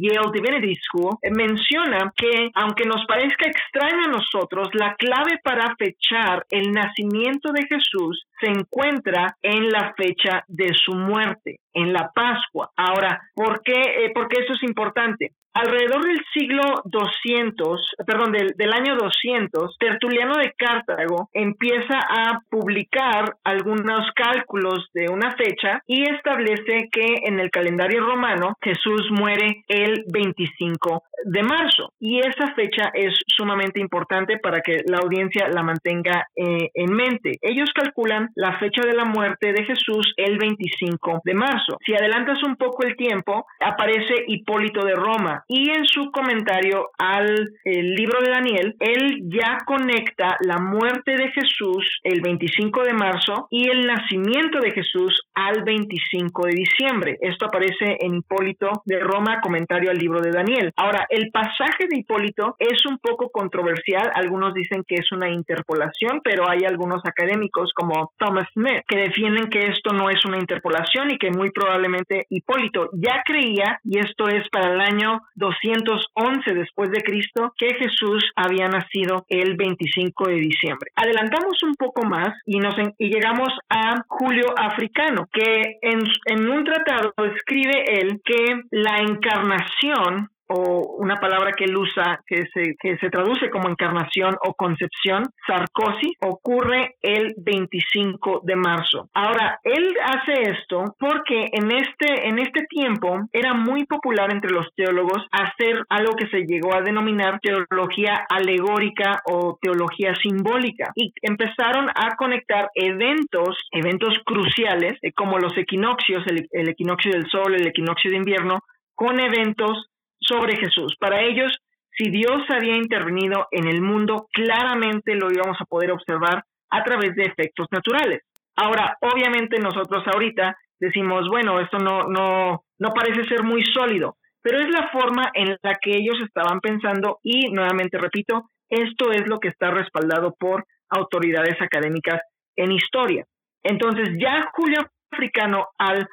Yale 0.00 0.32
Divinity 0.32 0.74
School, 0.74 1.16
eh, 1.22 1.30
menciona 1.30 2.12
que 2.16 2.50
aunque 2.54 2.84
nos 2.84 3.04
parezca 3.06 3.46
extraño 3.46 4.06
a 4.06 4.10
nosotros, 4.10 4.68
la 4.72 4.94
clave 4.96 5.38
para 5.42 5.74
fechar 5.76 6.44
el 6.50 6.72
nacimiento 6.72 7.52
de 7.52 7.66
Jesús 7.66 8.26
se 8.40 8.50
encuentra 8.50 9.36
en 9.42 9.68
la 9.70 9.94
fecha 9.96 10.44
de 10.48 10.72
su 10.74 10.92
muerte, 10.94 11.60
en 11.72 11.92
la 11.92 12.10
Pascua. 12.14 12.70
Ahora, 12.76 13.20
¿por 13.34 13.62
qué, 13.62 13.72
eh, 13.72 14.12
eso 14.14 14.52
es 14.54 14.62
importante? 14.62 15.32
Alrededor 15.54 16.04
del 16.04 16.20
siglo 16.36 16.62
200, 16.84 17.94
perdón, 18.04 18.32
del, 18.32 18.54
del 18.56 18.72
año 18.72 18.96
200, 18.96 19.76
Tertuliano 19.78 20.34
de 20.36 20.52
Cartago 20.58 21.28
empieza 21.32 21.98
a 21.98 22.40
publicar 22.50 23.36
algunos 23.44 24.10
cálculos 24.16 24.88
de 24.92 25.08
una 25.08 25.30
fecha 25.36 25.80
y 25.86 26.02
establece 26.02 26.88
que 26.90 27.06
en 27.24 27.38
el 27.38 27.50
calendario 27.50 28.04
romano 28.04 28.56
Jesús 28.60 29.08
muere 29.10 29.64
el 29.68 30.04
25 30.12 31.04
de 31.24 31.42
marzo. 31.42 31.92
Y 32.00 32.18
esa 32.18 32.52
fecha 32.54 32.90
es 32.92 33.14
sumamente 33.26 33.80
importante 33.80 34.38
para 34.38 34.60
que 34.60 34.82
la 34.86 34.98
audiencia 34.98 35.48
la 35.48 35.62
mantenga 35.62 36.26
eh, 36.34 36.70
en 36.74 36.92
mente. 36.94 37.38
Ellos 37.40 37.70
calculan 37.74 38.30
la 38.34 38.58
fecha 38.58 38.82
de 38.84 38.94
la 38.94 39.04
muerte 39.04 39.52
de 39.52 39.64
Jesús 39.64 40.12
el 40.16 40.38
25 40.38 41.22
de 41.24 41.34
marzo. 41.34 41.78
Si 41.86 41.94
adelantas 41.94 42.42
un 42.42 42.56
poco 42.56 42.84
el 42.84 42.96
tiempo, 42.96 43.46
aparece 43.60 44.24
Hipólito 44.26 44.84
de 44.84 44.94
Roma 44.94 45.43
y 45.48 45.70
en 45.70 45.84
su 45.84 46.10
comentario 46.10 46.90
al 46.98 47.50
libro 47.64 48.20
de 48.20 48.30
Daniel, 48.30 48.76
él 48.80 49.22
ya 49.28 49.58
conecta 49.66 50.36
la 50.40 50.58
muerte 50.58 51.12
de 51.16 51.30
Jesús 51.30 52.00
el 52.02 52.20
25 52.20 52.82
de 52.82 52.92
marzo 52.92 53.48
y 53.50 53.68
el 53.68 53.86
nacimiento 53.86 54.60
de 54.60 54.70
Jesús 54.70 55.22
al 55.34 55.62
25 55.64 56.46
de 56.46 56.52
diciembre. 56.54 57.18
Esto 57.20 57.46
aparece 57.46 57.98
en 58.00 58.16
Hipólito 58.16 58.82
de 58.84 59.00
Roma, 59.00 59.40
comentario 59.40 59.90
al 59.90 59.98
libro 59.98 60.20
de 60.20 60.30
Daniel. 60.30 60.72
Ahora, 60.76 61.06
el 61.08 61.30
pasaje 61.30 61.86
de 61.88 61.98
Hipólito 61.98 62.56
es 62.58 62.84
un 62.86 62.98
poco 62.98 63.30
controversial. 63.30 64.10
Algunos 64.14 64.54
dicen 64.54 64.84
que 64.86 64.96
es 64.96 65.12
una 65.12 65.28
interpolación, 65.30 66.20
pero 66.22 66.48
hay 66.48 66.64
algunos 66.66 67.02
académicos 67.04 67.72
como 67.74 68.12
Thomas 68.18 68.48
Smith 68.52 68.82
que 68.86 68.98
defienden 68.98 69.48
que 69.48 69.66
esto 69.66 69.92
no 69.92 70.10
es 70.10 70.24
una 70.24 70.38
interpolación 70.38 71.10
y 71.10 71.18
que 71.18 71.30
muy 71.30 71.50
probablemente 71.50 72.26
Hipólito 72.30 72.90
ya 72.92 73.22
creía, 73.24 73.80
y 73.84 73.98
esto 73.98 74.28
es 74.28 74.48
para 74.50 74.72
el 74.72 74.80
año 74.80 75.20
211 75.34 76.54
después 76.54 76.90
de 76.90 77.02
Cristo, 77.02 77.52
que 77.56 77.74
Jesús 77.74 78.30
había 78.36 78.68
nacido 78.68 79.24
el 79.28 79.56
25 79.56 80.28
de 80.28 80.34
diciembre. 80.34 80.90
Adelantamos 80.96 81.62
un 81.62 81.74
poco 81.74 82.04
más 82.04 82.34
y, 82.46 82.58
nos 82.58 82.74
y 82.98 83.08
llegamos 83.08 83.48
a 83.68 84.04
Julio 84.08 84.46
Africano, 84.56 85.28
que 85.32 85.78
en, 85.82 86.00
en 86.26 86.50
un 86.50 86.64
tratado 86.64 87.12
escribe 87.34 88.00
él 88.00 88.20
que 88.24 88.62
la 88.70 88.98
encarnación 88.98 90.30
o 90.48 90.96
una 90.98 91.16
palabra 91.16 91.52
que 91.52 91.64
él 91.64 91.76
usa 91.76 92.20
que 92.26 92.46
se, 92.52 92.74
que 92.80 92.96
se 92.98 93.10
traduce 93.10 93.50
como 93.50 93.68
encarnación 93.68 94.36
o 94.46 94.54
concepción, 94.54 95.24
sarcosis, 95.46 96.12
ocurre 96.20 96.96
el 97.00 97.34
25 97.38 98.42
de 98.44 98.56
marzo. 98.56 99.08
Ahora, 99.14 99.58
él 99.62 99.94
hace 100.02 100.50
esto 100.50 100.94
porque 100.98 101.46
en 101.52 101.70
este, 101.72 102.28
en 102.28 102.38
este 102.38 102.64
tiempo 102.68 103.20
era 103.32 103.54
muy 103.54 103.84
popular 103.86 104.32
entre 104.32 104.50
los 104.50 104.66
teólogos 104.74 105.26
hacer 105.32 105.82
algo 105.88 106.14
que 106.14 106.28
se 106.28 106.44
llegó 106.46 106.74
a 106.74 106.82
denominar 106.82 107.40
teología 107.40 108.26
alegórica 108.28 109.22
o 109.26 109.58
teología 109.60 110.14
simbólica 110.16 110.92
y 110.94 111.12
empezaron 111.22 111.88
a 111.88 112.16
conectar 112.16 112.68
eventos, 112.74 113.56
eventos 113.70 114.14
cruciales 114.24 114.94
eh, 115.02 115.12
como 115.12 115.38
los 115.38 115.56
equinoccios, 115.56 116.24
el 116.26 116.68
equinoccio 116.68 117.12
del 117.12 117.26
sol, 117.30 117.54
el 117.54 117.66
equinoccio 117.66 118.10
de 118.10 118.16
invierno, 118.16 118.60
con 118.94 119.18
eventos 119.18 119.90
sobre 120.20 120.56
Jesús. 120.56 120.96
Para 120.98 121.22
ellos, 121.22 121.52
si 121.96 122.10
Dios 122.10 122.42
había 122.48 122.76
intervenido 122.76 123.46
en 123.50 123.68
el 123.68 123.80
mundo, 123.80 124.26
claramente 124.32 125.14
lo 125.14 125.30
íbamos 125.30 125.56
a 125.60 125.64
poder 125.64 125.92
observar 125.92 126.44
a 126.70 126.82
través 126.82 127.14
de 127.14 127.24
efectos 127.24 127.68
naturales. 127.70 128.22
Ahora, 128.56 128.96
obviamente 129.00 129.58
nosotros 129.58 130.02
ahorita 130.06 130.56
decimos, 130.80 131.28
bueno, 131.28 131.60
esto 131.60 131.78
no, 131.78 132.04
no, 132.04 132.64
no 132.78 132.90
parece 132.90 133.24
ser 133.24 133.42
muy 133.44 133.64
sólido, 133.64 134.16
pero 134.42 134.60
es 134.60 134.68
la 134.70 134.90
forma 134.90 135.30
en 135.34 135.56
la 135.62 135.74
que 135.80 135.96
ellos 135.96 136.16
estaban 136.24 136.60
pensando 136.60 137.18
y, 137.22 137.50
nuevamente 137.50 137.98
repito, 137.98 138.50
esto 138.68 139.12
es 139.12 139.28
lo 139.28 139.38
que 139.38 139.48
está 139.48 139.70
respaldado 139.70 140.34
por 140.38 140.64
autoridades 140.88 141.60
académicas 141.60 142.20
en 142.56 142.72
historia. 142.72 143.24
Entonces, 143.62 144.10
ya 144.18 144.50
Julio 144.52 144.80
Africano, 145.10 145.68
al 145.78 146.06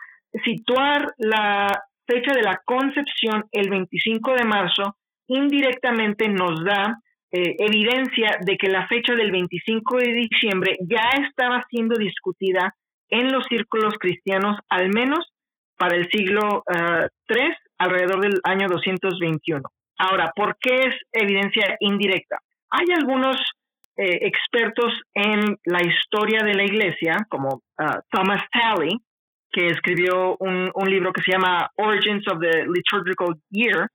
situar 0.44 1.14
la 1.18 1.84
fecha 2.08 2.34
de 2.34 2.44
la 2.44 2.62
concepción, 2.66 3.46
el 3.52 3.70
25 3.70 4.34
de 4.34 4.46
marzo, 4.46 4.98
indirectamente 5.28 6.28
nos 6.28 6.64
da 6.64 6.98
eh, 7.34 7.56
evidencia 7.60 8.38
de 8.42 8.58
que 8.58 8.68
la 8.68 8.88
fecha 8.88 9.16
del 9.16 9.32
25 9.32 9.98
de 10.00 10.28
diciembre 10.30 10.78
ya 10.82 11.10
estaba 11.26 11.66
siendo 11.70 11.98
discutida 11.98 12.76
en 13.10 13.32
los 13.32 13.46
círculos 13.46 13.94
cristianos, 13.98 14.58
al 14.68 14.90
menos 14.90 15.32
para 15.78 15.96
el 15.96 16.10
siglo 16.10 16.64
III, 17.30 17.42
eh, 17.42 17.56
alrededor 17.78 18.22
del 18.22 18.42
año 18.44 18.68
221. 18.68 19.64
Ahora, 19.98 20.32
¿por 20.36 20.58
qué 20.60 20.76
es 20.88 20.96
evidencia 21.14 21.78
indirecta? 21.80 22.40
Hay 22.70 22.88
algunos 22.94 23.38
eh, 23.96 24.20
expertos 24.28 24.94
en 25.14 25.58
la 25.64 25.82
historia 25.82 26.44
de 26.44 26.54
la 26.54 26.64
iglesia, 26.64 27.26
como 27.30 27.62
Thomas 28.12 28.44
Talley, 28.52 28.98
que 29.52 29.68
escribió 29.68 30.38
un, 30.40 30.72
libro 30.86 31.12
que 31.12 31.22
se 31.22 31.32
llama 31.34 31.70
Origins 31.78 32.28
of 32.28 32.40
the 32.40 32.66
Liturgical 32.66 33.36
Year, 33.50 33.88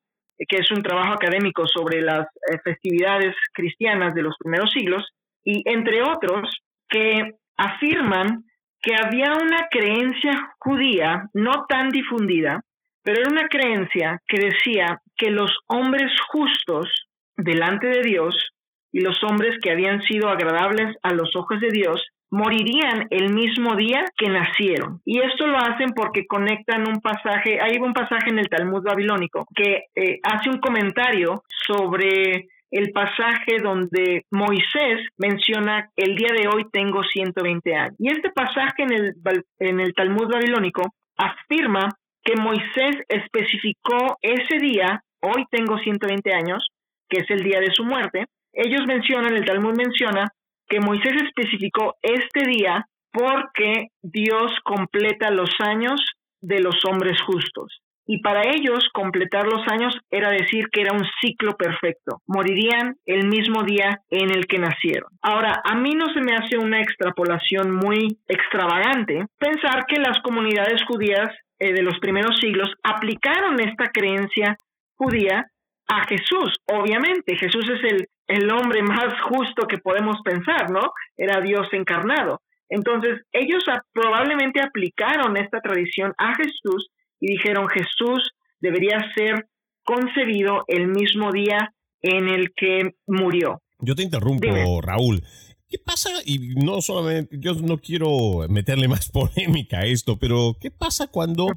que 0.48 0.56
es 0.56 0.70
un 0.70 0.82
trabajo 0.82 1.14
académico 1.14 1.66
sobre 1.66 2.02
las 2.02 2.26
eh, 2.50 2.58
festividades 2.62 3.34
cristianas 3.52 4.14
de 4.14 4.22
los 4.22 4.36
primeros 4.38 4.70
siglos, 4.70 5.04
y 5.44 5.62
entre 5.66 6.02
otros, 6.02 6.50
que 6.88 7.32
afirman 7.56 8.44
que 8.82 8.94
había 8.94 9.32
una 9.32 9.68
creencia 9.70 10.54
judía 10.58 11.28
no 11.32 11.64
tan 11.68 11.88
difundida, 11.88 12.62
pero 13.02 13.20
era 13.20 13.30
una 13.30 13.48
creencia 13.48 14.20
que 14.28 14.38
decía 14.38 15.00
que 15.16 15.30
los 15.30 15.50
hombres 15.68 16.12
justos 16.28 17.06
delante 17.36 17.86
de 17.86 18.02
Dios 18.02 18.50
y 18.92 19.00
los 19.00 19.22
hombres 19.25 19.56
que 19.62 19.70
habían 19.70 20.02
sido 20.02 20.28
agradables 20.28 20.96
a 21.02 21.12
los 21.12 21.34
ojos 21.36 21.60
de 21.60 21.68
Dios 21.68 22.04
morirían 22.37 23.07
el 23.09 23.33
mismo 23.33 23.75
día 23.76 24.05
que 24.14 24.28
nacieron. 24.28 25.00
Y 25.07 25.21
esto 25.21 25.47
lo 25.47 25.57
hacen 25.57 25.93
porque 25.97 26.26
conectan 26.26 26.87
un 26.87 27.00
pasaje, 27.00 27.59
hay 27.62 27.78
un 27.78 27.95
pasaje 27.95 28.28
en 28.28 28.38
el 28.38 28.50
Talmud 28.50 28.83
babilónico 28.83 29.47
que 29.55 29.85
eh, 29.95 30.21
hace 30.23 30.50
un 30.50 30.59
comentario 30.59 31.45
sobre 31.66 32.49
el 32.71 32.93
pasaje 32.93 33.59
donde 33.62 34.26
Moisés 34.31 35.09
menciona 35.16 35.88
el 35.97 36.14
día 36.14 36.33
de 36.37 36.47
hoy 36.49 36.66
tengo 36.71 37.02
120 37.02 37.75
años. 37.75 37.95
Y 37.99 38.11
este 38.11 38.31
pasaje 38.31 38.83
en 38.83 38.93
el, 38.93 39.14
en 39.59 39.81
el 39.81 39.95
Talmud 39.95 40.31
babilónico 40.31 40.83
afirma 41.16 41.88
que 42.23 42.37
Moisés 42.37 42.97
especificó 43.09 44.19
ese 44.21 44.59
día, 44.59 45.00
hoy 45.23 45.47
tengo 45.50 45.78
120 45.78 46.35
años, 46.35 46.69
que 47.09 47.21
es 47.21 47.31
el 47.31 47.43
día 47.43 47.61
de 47.61 47.73
su 47.73 47.83
muerte. 47.83 48.26
Ellos 48.52 48.87
mencionan, 48.87 49.35
el 49.35 49.46
Talmud 49.46 49.75
menciona 49.75 50.27
que 50.68 50.81
Moisés 50.81 51.14
especificó 51.22 51.94
este 52.02 52.48
día 52.48 52.87
porque 53.12 53.88
Dios 54.02 54.52
completa 54.64 55.31
los 55.31 55.50
años 55.61 56.00
de 56.40 56.61
los 56.61 56.85
hombres 56.85 57.20
justos. 57.22 57.81
Y 58.09 58.20
para 58.20 58.42
ellos 58.42 58.88
completar 58.92 59.46
los 59.46 59.66
años 59.66 59.98
era 60.11 60.31
decir 60.31 60.66
que 60.70 60.83
era 60.83 60.92
un 60.92 61.05
ciclo 61.20 61.57
perfecto. 61.57 62.20
Morirían 62.26 62.94
el 63.05 63.26
mismo 63.26 63.64
día 63.64 64.00
en 64.11 64.31
el 64.31 64.46
que 64.46 64.59
nacieron. 64.59 65.11
Ahora, 65.22 65.61
a 65.64 65.74
mí 65.74 65.90
no 65.94 66.07
se 66.14 66.20
me 66.20 66.35
hace 66.35 66.57
una 66.57 66.81
extrapolación 66.81 67.74
muy 67.74 68.18
extravagante 68.29 69.26
pensar 69.38 69.87
que 69.88 69.98
las 69.98 70.20
comunidades 70.22 70.85
judías 70.85 71.35
eh, 71.59 71.72
de 71.72 71.83
los 71.83 71.98
primeros 71.98 72.38
siglos 72.38 72.70
aplicaron 72.85 73.59
esta 73.61 73.87
creencia 73.87 74.57
judía 74.94 75.46
a 75.88 76.07
Jesús. 76.07 76.55
Obviamente, 76.66 77.37
Jesús 77.37 77.68
es 77.70 77.92
el, 77.92 78.07
el 78.26 78.50
hombre 78.50 78.82
más 78.82 79.14
justo 79.28 79.66
que 79.66 79.78
podemos 79.78 80.16
pensar, 80.24 80.70
¿no? 80.70 80.92
Era 81.16 81.40
Dios 81.40 81.68
encarnado. 81.72 82.40
Entonces, 82.68 83.20
ellos 83.32 83.62
probablemente 83.92 84.60
aplicaron 84.60 85.36
esta 85.36 85.60
tradición 85.60 86.12
a 86.18 86.34
Jesús 86.34 86.88
y 87.20 87.32
dijeron, 87.32 87.68
Jesús 87.68 88.32
debería 88.60 88.98
ser 89.14 89.46
concebido 89.84 90.64
el 90.66 90.88
mismo 90.88 91.30
día 91.30 91.72
en 92.02 92.28
el 92.28 92.52
que 92.54 92.94
murió. 93.06 93.62
Yo 93.78 93.94
te 93.94 94.02
interrumpo, 94.02 94.80
Raúl. 94.82 95.22
¿Qué 95.68 95.78
pasa? 95.78 96.10
Y 96.24 96.54
no 96.54 96.80
solamente, 96.80 97.36
yo 97.40 97.54
no 97.54 97.78
quiero 97.78 98.48
meterle 98.48 98.88
más 98.88 99.08
polémica 99.12 99.80
a 99.80 99.86
esto, 99.86 100.18
pero 100.18 100.56
¿qué 100.60 100.70
pasa 100.70 101.08
cuando 101.08 101.48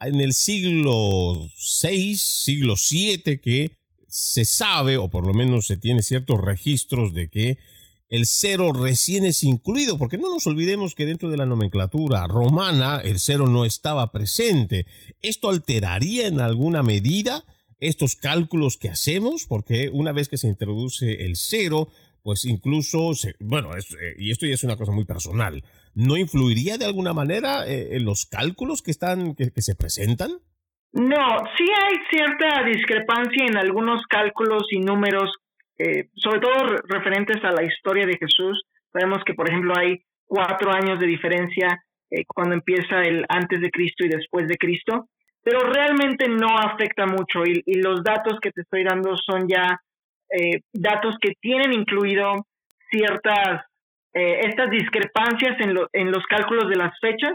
en 0.00 0.20
el 0.20 0.32
siglo 0.32 1.48
VI, 1.82 2.14
siglo 2.16 2.74
VII, 2.74 3.38
que 3.38 3.76
se 4.12 4.44
sabe, 4.44 4.98
o 4.98 5.08
por 5.08 5.26
lo 5.26 5.32
menos 5.32 5.66
se 5.66 5.78
tiene 5.78 6.02
ciertos 6.02 6.38
registros 6.38 7.14
de 7.14 7.30
que 7.30 7.58
el 8.10 8.26
cero 8.26 8.74
recién 8.74 9.24
es 9.24 9.42
incluido, 9.42 9.96
porque 9.96 10.18
no 10.18 10.28
nos 10.28 10.46
olvidemos 10.46 10.94
que 10.94 11.06
dentro 11.06 11.30
de 11.30 11.38
la 11.38 11.46
nomenclatura 11.46 12.26
romana 12.26 13.00
el 13.02 13.18
cero 13.18 13.46
no 13.46 13.64
estaba 13.64 14.12
presente. 14.12 14.84
¿Esto 15.22 15.48
alteraría 15.48 16.26
en 16.26 16.40
alguna 16.40 16.82
medida 16.82 17.46
estos 17.80 18.14
cálculos 18.14 18.76
que 18.76 18.90
hacemos? 18.90 19.46
Porque 19.46 19.88
una 19.90 20.12
vez 20.12 20.28
que 20.28 20.36
se 20.36 20.48
introduce 20.48 21.24
el 21.24 21.36
cero, 21.36 21.88
pues 22.22 22.44
incluso, 22.44 23.12
bueno, 23.40 23.74
eh, 23.74 23.82
y 24.18 24.30
esto 24.30 24.44
ya 24.44 24.52
es 24.52 24.64
una 24.64 24.76
cosa 24.76 24.92
muy 24.92 25.06
personal, 25.06 25.64
¿no 25.94 26.18
influiría 26.18 26.76
de 26.76 26.84
alguna 26.84 27.14
manera 27.14 27.66
eh, 27.66 27.96
en 27.96 28.04
los 28.04 28.26
cálculos 28.26 28.82
que, 28.82 28.90
están, 28.90 29.34
que, 29.34 29.62
se 29.62 29.74
presentan? 29.74 30.32
No, 30.92 31.38
sí 31.56 31.64
hay 31.64 31.96
cierta 32.10 32.64
discrepancia 32.64 33.46
en 33.46 33.56
algunos 33.56 34.06
cálculos 34.06 34.64
y 34.70 34.80
números, 34.80 35.34
eh, 35.78 36.08
sobre 36.14 36.40
todo 36.40 36.76
referentes 36.88 37.42
a 37.44 37.52
la 37.52 37.64
historia 37.64 38.06
de 38.06 38.18
Jesús. 38.18 38.64
Sabemos 38.92 39.24
que, 39.24 39.34
por 39.34 39.48
ejemplo, 39.48 39.72
hay 39.76 40.02
cuatro 40.26 40.70
años 40.70 41.00
de 41.00 41.06
diferencia 41.06 41.82
cuando 42.26 42.54
empieza 42.54 43.00
el 43.00 43.24
antes 43.28 43.60
de 43.60 43.70
Cristo 43.70 44.04
y 44.04 44.08
después 44.08 44.46
de 44.46 44.58
Cristo, 44.58 45.08
pero 45.42 45.60
realmente 45.60 46.28
no 46.28 46.58
afecta 46.58 47.06
mucho 47.06 47.44
y, 47.44 47.62
y 47.64 47.80
los 47.80 48.02
datos 48.02 48.38
que 48.40 48.50
te 48.50 48.60
estoy 48.60 48.84
dando 48.84 49.16
son 49.16 49.48
ya 49.48 49.80
eh, 50.30 50.60
datos 50.72 51.16
que 51.20 51.32
tienen 51.40 51.72
incluido 51.72 52.46
ciertas, 52.90 53.66
eh, 54.14 54.40
estas 54.46 54.70
discrepancias 54.70 55.58
en, 55.60 55.76
en 55.92 56.10
los 56.10 56.24
cálculos 56.26 56.68
de 56.68 56.76
las 56.76 56.98
fechas, 57.00 57.32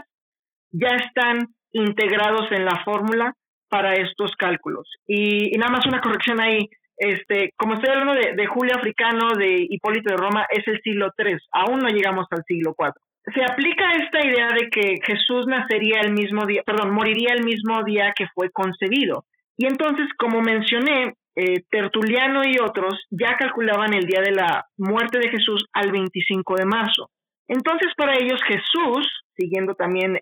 ya 0.70 0.96
están 0.96 1.48
integrados 1.72 2.50
en 2.50 2.64
la 2.64 2.82
fórmula 2.84 3.34
para 3.68 3.94
estos 3.94 4.34
cálculos. 4.36 4.88
Y, 5.06 5.56
nada 5.58 5.72
más 5.72 5.86
una 5.86 6.00
corrección 6.00 6.40
ahí, 6.40 6.68
este, 6.96 7.52
como 7.56 7.74
estoy 7.74 7.90
hablando 7.90 8.14
de, 8.14 8.46
Julio 8.46 8.74
Africano, 8.76 9.34
de 9.36 9.66
Hipólito 9.68 10.10
de 10.10 10.16
Roma, 10.16 10.46
es 10.50 10.66
el 10.66 10.80
siglo 10.82 11.10
III, 11.16 11.36
aún 11.52 11.78
no 11.78 11.88
llegamos 11.88 12.26
al 12.30 12.42
siglo 12.46 12.74
IV. 12.78 12.92
Se 13.34 13.44
aplica 13.44 13.92
esta 13.92 14.26
idea 14.26 14.48
de 14.48 14.70
que 14.70 14.96
Jesús 15.04 15.46
nacería 15.46 16.00
el 16.00 16.12
mismo 16.12 16.46
día, 16.46 16.62
perdón, 16.64 16.94
moriría 16.94 17.34
el 17.34 17.44
mismo 17.44 17.84
día 17.84 18.12
que 18.16 18.26
fue 18.34 18.50
concebido. 18.50 19.24
Y 19.56 19.66
entonces, 19.66 20.08
como 20.16 20.40
mencioné, 20.40 21.14
eh, 21.36 21.62
Tertuliano 21.70 22.42
y 22.44 22.58
otros 22.58 23.06
ya 23.10 23.36
calculaban 23.36 23.94
el 23.94 24.06
día 24.06 24.20
de 24.22 24.32
la 24.32 24.64
muerte 24.76 25.18
de 25.18 25.28
Jesús 25.28 25.66
al 25.72 25.92
25 25.92 26.56
de 26.56 26.64
marzo. 26.64 27.10
Entonces, 27.48 27.92
para 27.96 28.16
ellos, 28.16 28.40
Jesús, 28.44 29.06
siguiendo 29.36 29.74
también 29.74 30.18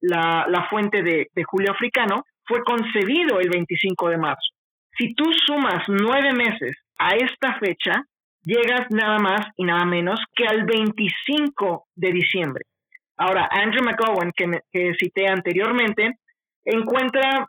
la, 0.00 0.66
fuente 0.70 1.02
de, 1.02 1.28
de 1.34 1.44
Julio 1.44 1.72
Africano, 1.72 2.24
fue 2.44 2.62
concebido 2.64 3.40
el 3.40 3.50
25 3.50 4.08
de 4.08 4.18
marzo. 4.18 4.54
Si 4.96 5.14
tú 5.14 5.24
sumas 5.46 5.84
nueve 5.88 6.32
meses 6.32 6.76
a 6.98 7.10
esta 7.14 7.58
fecha, 7.58 8.04
llegas 8.42 8.86
nada 8.90 9.18
más 9.18 9.46
y 9.56 9.64
nada 9.64 9.84
menos 9.84 10.20
que 10.34 10.46
al 10.46 10.64
25 10.64 11.86
de 11.94 12.12
diciembre. 12.12 12.64
Ahora, 13.16 13.48
Andrew 13.50 13.84
McGowan, 13.84 14.32
que, 14.34 14.60
que 14.72 14.94
cité 14.94 15.28
anteriormente, 15.28 16.18
encuentra 16.64 17.46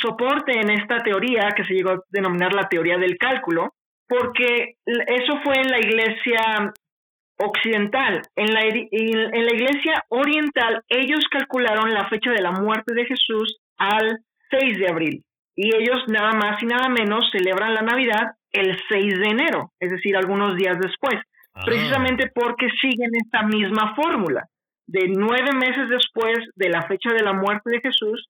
soporte 0.00 0.52
en 0.58 0.70
esta 0.70 0.98
teoría 0.98 1.48
que 1.56 1.64
se 1.64 1.74
llegó 1.74 1.90
a 1.90 2.02
denominar 2.10 2.52
la 2.52 2.68
teoría 2.68 2.98
del 2.98 3.16
cálculo, 3.16 3.74
porque 4.08 4.76
eso 4.84 5.40
fue 5.42 5.56
en 5.56 5.70
la 5.70 5.78
iglesia 5.78 6.72
occidental. 7.38 8.22
En 8.36 8.52
la, 8.52 8.60
en 8.62 9.44
la 9.44 9.52
iglesia 9.52 10.04
oriental 10.08 10.82
ellos 10.88 11.24
calcularon 11.30 11.92
la 11.92 12.08
fecha 12.08 12.30
de 12.30 12.42
la 12.42 12.52
muerte 12.52 12.94
de 12.94 13.06
Jesús 13.06 13.58
al 13.76 14.20
6 14.50 14.78
de 14.78 14.88
abril 14.88 15.24
y 15.56 15.74
ellos 15.74 16.04
nada 16.08 16.32
más 16.32 16.62
y 16.62 16.66
nada 16.66 16.88
menos 16.88 17.30
celebran 17.30 17.74
la 17.74 17.82
Navidad 17.82 18.32
el 18.52 18.76
6 18.88 19.18
de 19.18 19.26
enero, 19.26 19.72
es 19.80 19.90
decir, 19.90 20.16
algunos 20.16 20.56
días 20.56 20.78
después, 20.80 21.16
ah. 21.54 21.62
precisamente 21.64 22.30
porque 22.34 22.68
siguen 22.80 23.10
esta 23.14 23.42
misma 23.42 23.94
fórmula 23.94 24.48
de 24.86 25.08
nueve 25.08 25.52
meses 25.54 25.88
después 25.88 26.38
de 26.56 26.68
la 26.68 26.82
fecha 26.82 27.10
de 27.12 27.22
la 27.22 27.32
muerte 27.32 27.70
de 27.70 27.80
Jesús, 27.80 28.28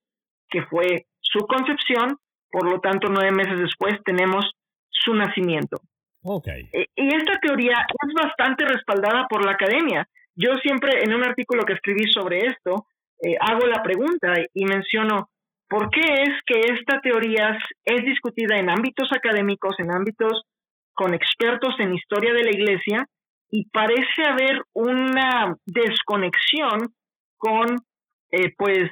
que 0.49 0.63
fue 0.63 1.07
su 1.21 1.41
concepción, 1.47 2.17
por 2.51 2.71
lo 2.71 2.81
tanto 2.81 3.09
nueve 3.09 3.33
meses 3.33 3.59
después 3.59 3.95
tenemos 4.05 4.53
su 4.89 5.15
nacimiento. 5.15 5.79
Okay. 6.27 6.71
Y 6.73 7.15
esta 7.15 7.39
teoría 7.39 7.87
es 8.07 8.15
bastante 8.15 8.65
respaldada 8.65 9.27
por 9.29 9.45
la 9.45 9.53
academia. 9.53 10.09
Yo 10.35 10.55
siempre 10.63 11.03
en 11.05 11.13
un 11.13 11.23
artículo 11.23 11.65
que 11.65 11.75
escribí 11.75 12.11
sobre 12.11 12.47
esto 12.47 12.87
eh, 13.23 13.37
hago 13.39 13.67
la 13.67 13.83
pregunta 13.83 14.33
y 14.53 14.65
menciono, 14.65 15.29
¿por 15.69 15.91
qué 15.91 16.01
es 16.01 16.31
que 16.47 16.61
esta 16.73 17.01
teoría 17.01 17.59
es 17.85 18.05
discutida 18.05 18.57
en 18.59 18.71
ámbitos 18.71 19.11
académicos, 19.13 19.79
en 19.79 19.95
ámbitos 19.95 20.45
con 20.95 21.13
expertos 21.13 21.75
en 21.79 21.95
historia 21.95 22.33
de 22.33 22.45
la 22.45 22.51
iglesia, 22.51 23.07
y 23.51 23.69
parece 23.71 24.25
haber 24.27 24.63
una 24.73 25.57
desconexión 25.67 26.93
con 27.37 27.77
eh, 28.31 28.53
pues 28.57 28.91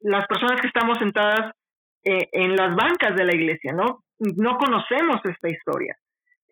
las 0.00 0.26
personas 0.26 0.60
que 0.60 0.66
estamos 0.66 0.98
sentadas 0.98 1.52
eh, 2.04 2.28
en 2.32 2.56
las 2.56 2.74
bancas 2.74 3.14
de 3.14 3.24
la 3.24 3.34
iglesia, 3.34 3.72
¿no? 3.72 4.02
No 4.18 4.56
conocemos 4.56 5.20
esta 5.24 5.48
historia. 5.48 5.96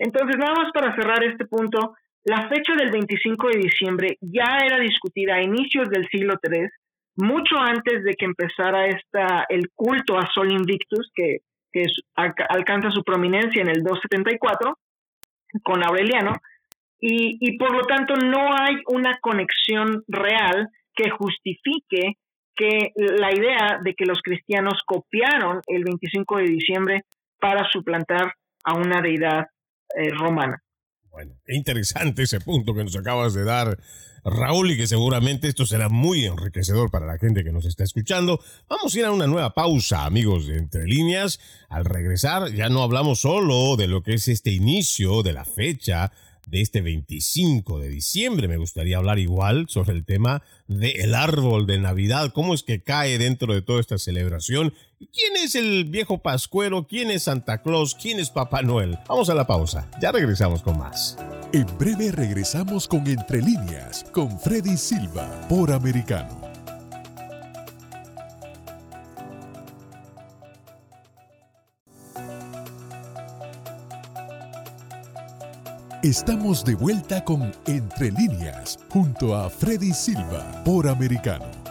Entonces, 0.01 0.39
nada 0.39 0.55
más 0.55 0.73
para 0.73 0.97
cerrar 0.97 1.23
este 1.23 1.45
punto, 1.45 1.95
la 2.25 2.49
fecha 2.49 2.75
del 2.75 2.91
25 2.91 3.49
de 3.49 3.59
diciembre 3.59 4.19
ya 4.23 4.59
era 4.65 4.79
discutida 4.79 5.35
a 5.35 5.43
inicios 5.43 5.91
del 5.91 6.09
siglo 6.09 6.35
III, 6.43 6.69
mucho 7.17 7.59
antes 7.59 8.03
de 8.03 8.15
que 8.15 8.25
empezara 8.25 8.87
esta, 8.87 9.45
el 9.51 9.69
culto 9.75 10.17
a 10.17 10.27
Sol 10.33 10.51
Invictus, 10.51 11.11
que, 11.15 11.41
que 11.71 11.85
alcanza 12.15 12.91
su 12.91 13.05
prominencia 13.05 13.61
en 13.61 13.69
el 13.69 13.83
274 13.83 14.79
con 15.63 15.85
Aureliano, 15.85 16.33
y, 16.99 17.37
y 17.39 17.59
por 17.59 17.75
lo 17.75 17.83
tanto 17.83 18.15
no 18.15 18.55
hay 18.55 18.77
una 18.87 19.19
conexión 19.21 20.03
real 20.09 20.69
que 20.95 21.11
justifique 21.11 22.17
que 22.57 22.93
la 22.97 23.33
idea 23.33 23.81
de 23.83 23.95
que 23.95 24.07
los 24.07 24.23
cristianos 24.23 24.83
copiaron 24.87 25.61
el 25.67 25.85
25 25.85 26.39
de 26.39 26.45
diciembre 26.45 27.05
para 27.39 27.69
suplantar 27.71 28.33
a 28.65 28.75
una 28.75 29.01
deidad 29.03 29.47
eh, 29.97 30.11
romana. 30.11 30.63
Bueno, 31.11 31.35
interesante 31.49 32.23
ese 32.23 32.41
punto 32.41 32.73
que 32.73 32.85
nos 32.85 32.97
acabas 32.97 33.35
de 33.35 33.45
dar, 33.45 33.79
Raúl, 34.25 34.71
y 34.71 34.77
que 34.77 34.87
seguramente 34.87 35.49
esto 35.49 35.67
será 35.67 35.89
muy 35.89 36.25
enriquecedor 36.25 36.91
para 36.91 37.07
la 37.07 37.19
gente 37.19 37.43
que 37.43 37.53
nos 37.53 37.65
está 37.65 37.83
escuchando. 37.83 38.41
Vamos 38.69 38.95
a 38.95 38.99
ir 38.99 39.05
a 39.05 39.11
una 39.11 39.27
nueva 39.27 39.53
pausa, 39.53 40.05
amigos 40.05 40.47
de 40.47 40.59
Entre 40.59 40.87
Líneas. 40.87 41.41
Al 41.69 41.85
regresar, 41.85 42.53
ya 42.53 42.69
no 42.69 42.83
hablamos 42.83 43.21
solo 43.21 43.77
de 43.77 43.89
lo 43.89 44.03
que 44.03 44.15
es 44.15 44.29
este 44.29 44.53
inicio 44.53 45.23
de 45.23 45.33
la 45.33 45.45
fecha 45.45 46.13
de 46.47 46.61
este 46.61 46.81
25 46.81 47.81
de 47.81 47.89
diciembre. 47.89 48.49
Me 48.49 48.57
gustaría 48.57 48.99
hablar 48.99 49.19
igual 49.19 49.67
sobre 49.69 49.93
el 49.93 50.05
tema 50.05 50.43
del 50.67 51.15
árbol 51.15 51.67
de 51.67 51.79
Navidad, 51.79 52.33
cómo 52.33 52.55
es 52.55 52.63
que 52.63 52.83
cae 52.83 53.19
dentro 53.19 53.55
de 53.55 53.63
toda 53.63 53.81
esta 53.81 53.99
celebración. 53.99 54.75
¿Quién 55.01 55.35
es 55.43 55.55
el 55.55 55.87
viejo 55.87 56.19
Pascuero? 56.19 56.87
¿Quién 56.87 57.11
es 57.11 57.23
Santa 57.23 57.63
Claus? 57.63 57.95
¿Quién 57.95 58.21
es 58.21 58.29
Papá 58.29 58.61
Noel? 58.61 58.99
Vamos 59.09 59.31
a 59.31 59.35
la 59.35 59.47
pausa, 59.47 59.89
ya 59.99 60.13
regresamos 60.13 60.61
con 60.61 60.77
más. 60.77 61.17
En 61.55 61.67
breve 61.79 62.13
regresamos 62.13 62.87
con 62.87 63.07
Entre 63.07 63.41
líneas, 63.41 64.05
con 64.13 64.39
Freddy 64.39 64.77
Silva, 64.77 65.27
por 65.49 65.73
Americano. 65.73 66.39
Estamos 76.03 76.63
de 76.63 76.75
vuelta 76.75 77.25
con 77.25 77.51
Entre 77.67 78.11
líneas, 78.11 78.79
junto 78.91 79.35
a 79.35 79.49
Freddy 79.49 79.95
Silva, 79.95 80.63
por 80.63 80.87
Americano. 80.87 81.70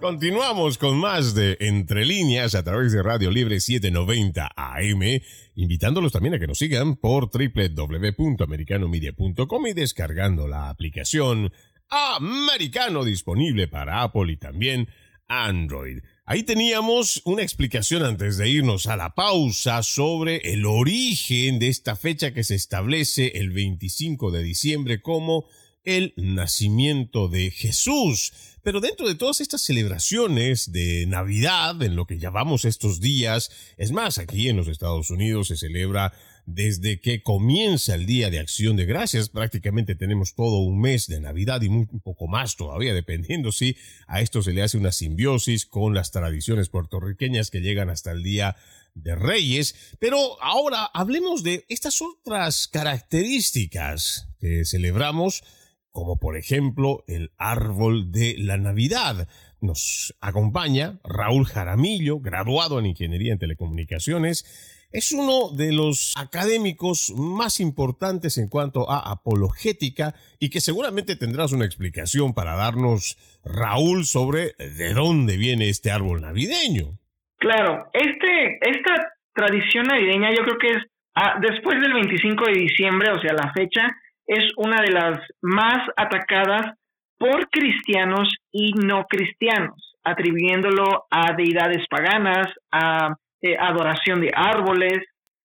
Continuamos 0.00 0.78
con 0.78 0.96
más 0.96 1.34
de 1.34 1.58
Entre 1.60 2.06
líneas 2.06 2.54
a 2.54 2.64
través 2.64 2.92
de 2.92 3.02
Radio 3.02 3.30
Libre 3.30 3.60
790 3.60 4.50
AM, 4.56 5.20
invitándolos 5.56 6.12
también 6.12 6.32
a 6.34 6.38
que 6.38 6.46
nos 6.46 6.56
sigan 6.56 6.96
por 6.96 7.28
www.americanomedia.com 7.30 9.66
y 9.66 9.74
descargando 9.74 10.48
la 10.48 10.70
aplicación 10.70 11.52
Americano 11.90 13.04
disponible 13.04 13.68
para 13.68 14.02
Apple 14.02 14.32
y 14.32 14.38
también 14.38 14.88
Android. 15.28 15.98
Ahí 16.24 16.44
teníamos 16.44 17.20
una 17.26 17.42
explicación 17.42 18.02
antes 18.02 18.38
de 18.38 18.48
irnos 18.48 18.86
a 18.86 18.96
la 18.96 19.14
pausa 19.14 19.82
sobre 19.82 20.54
el 20.54 20.64
origen 20.64 21.58
de 21.58 21.68
esta 21.68 21.94
fecha 21.94 22.32
que 22.32 22.42
se 22.42 22.54
establece 22.54 23.32
el 23.34 23.50
25 23.50 24.30
de 24.30 24.42
diciembre 24.42 25.02
como 25.02 25.44
el 25.84 26.14
nacimiento 26.16 27.28
de 27.28 27.50
Jesús. 27.50 28.49
Pero 28.62 28.80
dentro 28.80 29.08
de 29.08 29.14
todas 29.14 29.40
estas 29.40 29.62
celebraciones 29.62 30.72
de 30.72 31.06
Navidad, 31.06 31.82
en 31.82 31.96
lo 31.96 32.06
que 32.06 32.18
llamamos 32.18 32.64
estos 32.64 33.00
días, 33.00 33.50
es 33.76 33.92
más, 33.92 34.18
aquí 34.18 34.48
en 34.48 34.56
los 34.56 34.68
Estados 34.68 35.10
Unidos 35.10 35.48
se 35.48 35.56
celebra 35.56 36.12
desde 36.46 37.00
que 37.00 37.22
comienza 37.22 37.94
el 37.94 38.06
Día 38.06 38.30
de 38.30 38.40
Acción 38.40 38.76
de 38.76 38.84
Gracias, 38.84 39.28
prácticamente 39.28 39.94
tenemos 39.94 40.34
todo 40.34 40.58
un 40.58 40.80
mes 40.80 41.06
de 41.06 41.20
Navidad 41.20 41.62
y 41.62 41.68
un 41.68 41.86
poco 42.02 42.26
más 42.26 42.56
todavía, 42.56 42.92
dependiendo 42.92 43.52
si 43.52 43.76
a 44.06 44.20
esto 44.20 44.42
se 44.42 44.52
le 44.52 44.62
hace 44.62 44.76
una 44.76 44.92
simbiosis 44.92 45.64
con 45.66 45.94
las 45.94 46.10
tradiciones 46.10 46.68
puertorriqueñas 46.68 47.50
que 47.50 47.60
llegan 47.60 47.88
hasta 47.88 48.10
el 48.12 48.22
Día 48.22 48.56
de 48.94 49.14
Reyes. 49.14 49.74
Pero 49.98 50.42
ahora 50.42 50.90
hablemos 50.92 51.42
de 51.42 51.64
estas 51.68 52.00
otras 52.02 52.68
características 52.68 54.28
que 54.40 54.64
celebramos, 54.64 55.44
como 55.90 56.18
por 56.18 56.36
ejemplo 56.36 57.04
el 57.06 57.32
árbol 57.36 58.12
de 58.12 58.36
la 58.38 58.56
Navidad. 58.56 59.28
Nos 59.60 60.16
acompaña 60.20 61.00
Raúl 61.04 61.46
Jaramillo, 61.46 62.20
graduado 62.20 62.78
en 62.78 62.86
Ingeniería 62.86 63.32
en 63.32 63.38
Telecomunicaciones 63.38 64.44
es 64.92 65.12
uno 65.12 65.56
de 65.56 65.72
los 65.72 66.14
académicos 66.18 67.12
más 67.16 67.60
importantes 67.60 68.38
en 68.38 68.48
cuanto 68.48 68.90
a 68.90 69.12
apologética 69.12 70.14
y 70.40 70.50
que 70.50 70.60
seguramente 70.60 71.16
tendrás 71.16 71.52
una 71.52 71.64
explicación 71.64 72.34
para 72.34 72.56
darnos, 72.56 73.16
Raúl, 73.44 74.04
sobre 74.04 74.52
de 74.58 74.92
dónde 74.92 75.36
viene 75.36 75.68
este 75.68 75.90
árbol 75.90 76.22
navideño. 76.22 76.98
Claro, 77.38 77.88
este, 77.92 78.58
esta 78.68 79.12
tradición 79.32 79.86
navideña 79.86 80.30
yo 80.30 80.42
creo 80.42 80.58
que 80.58 80.70
es 80.70 80.84
ah, 81.14 81.38
después 81.40 81.80
del 81.80 81.94
25 81.94 82.44
de 82.46 82.52
diciembre, 82.52 83.10
o 83.12 83.20
sea, 83.20 83.32
la 83.32 83.52
fecha, 83.52 83.96
es 84.30 84.52
una 84.56 84.80
de 84.80 84.92
las 84.92 85.18
más 85.42 85.88
atacadas 85.96 86.78
por 87.18 87.50
cristianos 87.50 88.28
y 88.52 88.72
no 88.74 89.04
cristianos, 89.08 89.96
atribuyéndolo 90.04 91.06
a 91.10 91.32
deidades 91.32 91.84
paganas, 91.90 92.46
a 92.70 93.16
eh, 93.42 93.56
adoración 93.58 94.20
de 94.20 94.30
árboles, 94.32 95.00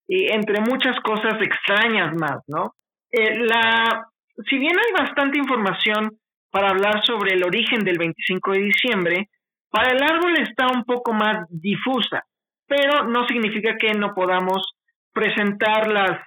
y 0.07 0.31
entre 0.31 0.61
muchas 0.61 0.99
cosas 0.99 1.33
extrañas 1.41 2.13
más, 2.13 2.43
¿no? 2.47 2.75
Eh, 3.11 3.39
la, 3.39 4.07
si 4.47 4.59
bien 4.59 4.77
hay 4.77 5.03
bastante 5.03 5.39
información 5.39 6.19
para 6.51 6.69
hablar 6.69 7.03
sobre 7.03 7.33
el 7.33 7.43
origen 7.43 7.79
del 7.79 7.97
25 7.97 8.51
de 8.51 8.59
diciembre, 8.59 9.29
para 9.71 9.93
el 9.93 10.03
árbol 10.03 10.37
está 10.37 10.67
un 10.67 10.83
poco 10.83 11.11
más 11.11 11.47
difusa, 11.49 12.23
pero 12.67 13.03
no 13.05 13.25
significa 13.25 13.77
que 13.79 13.95
no 13.95 14.13
podamos 14.13 14.75
presentar 15.11 15.87
las, 15.87 16.19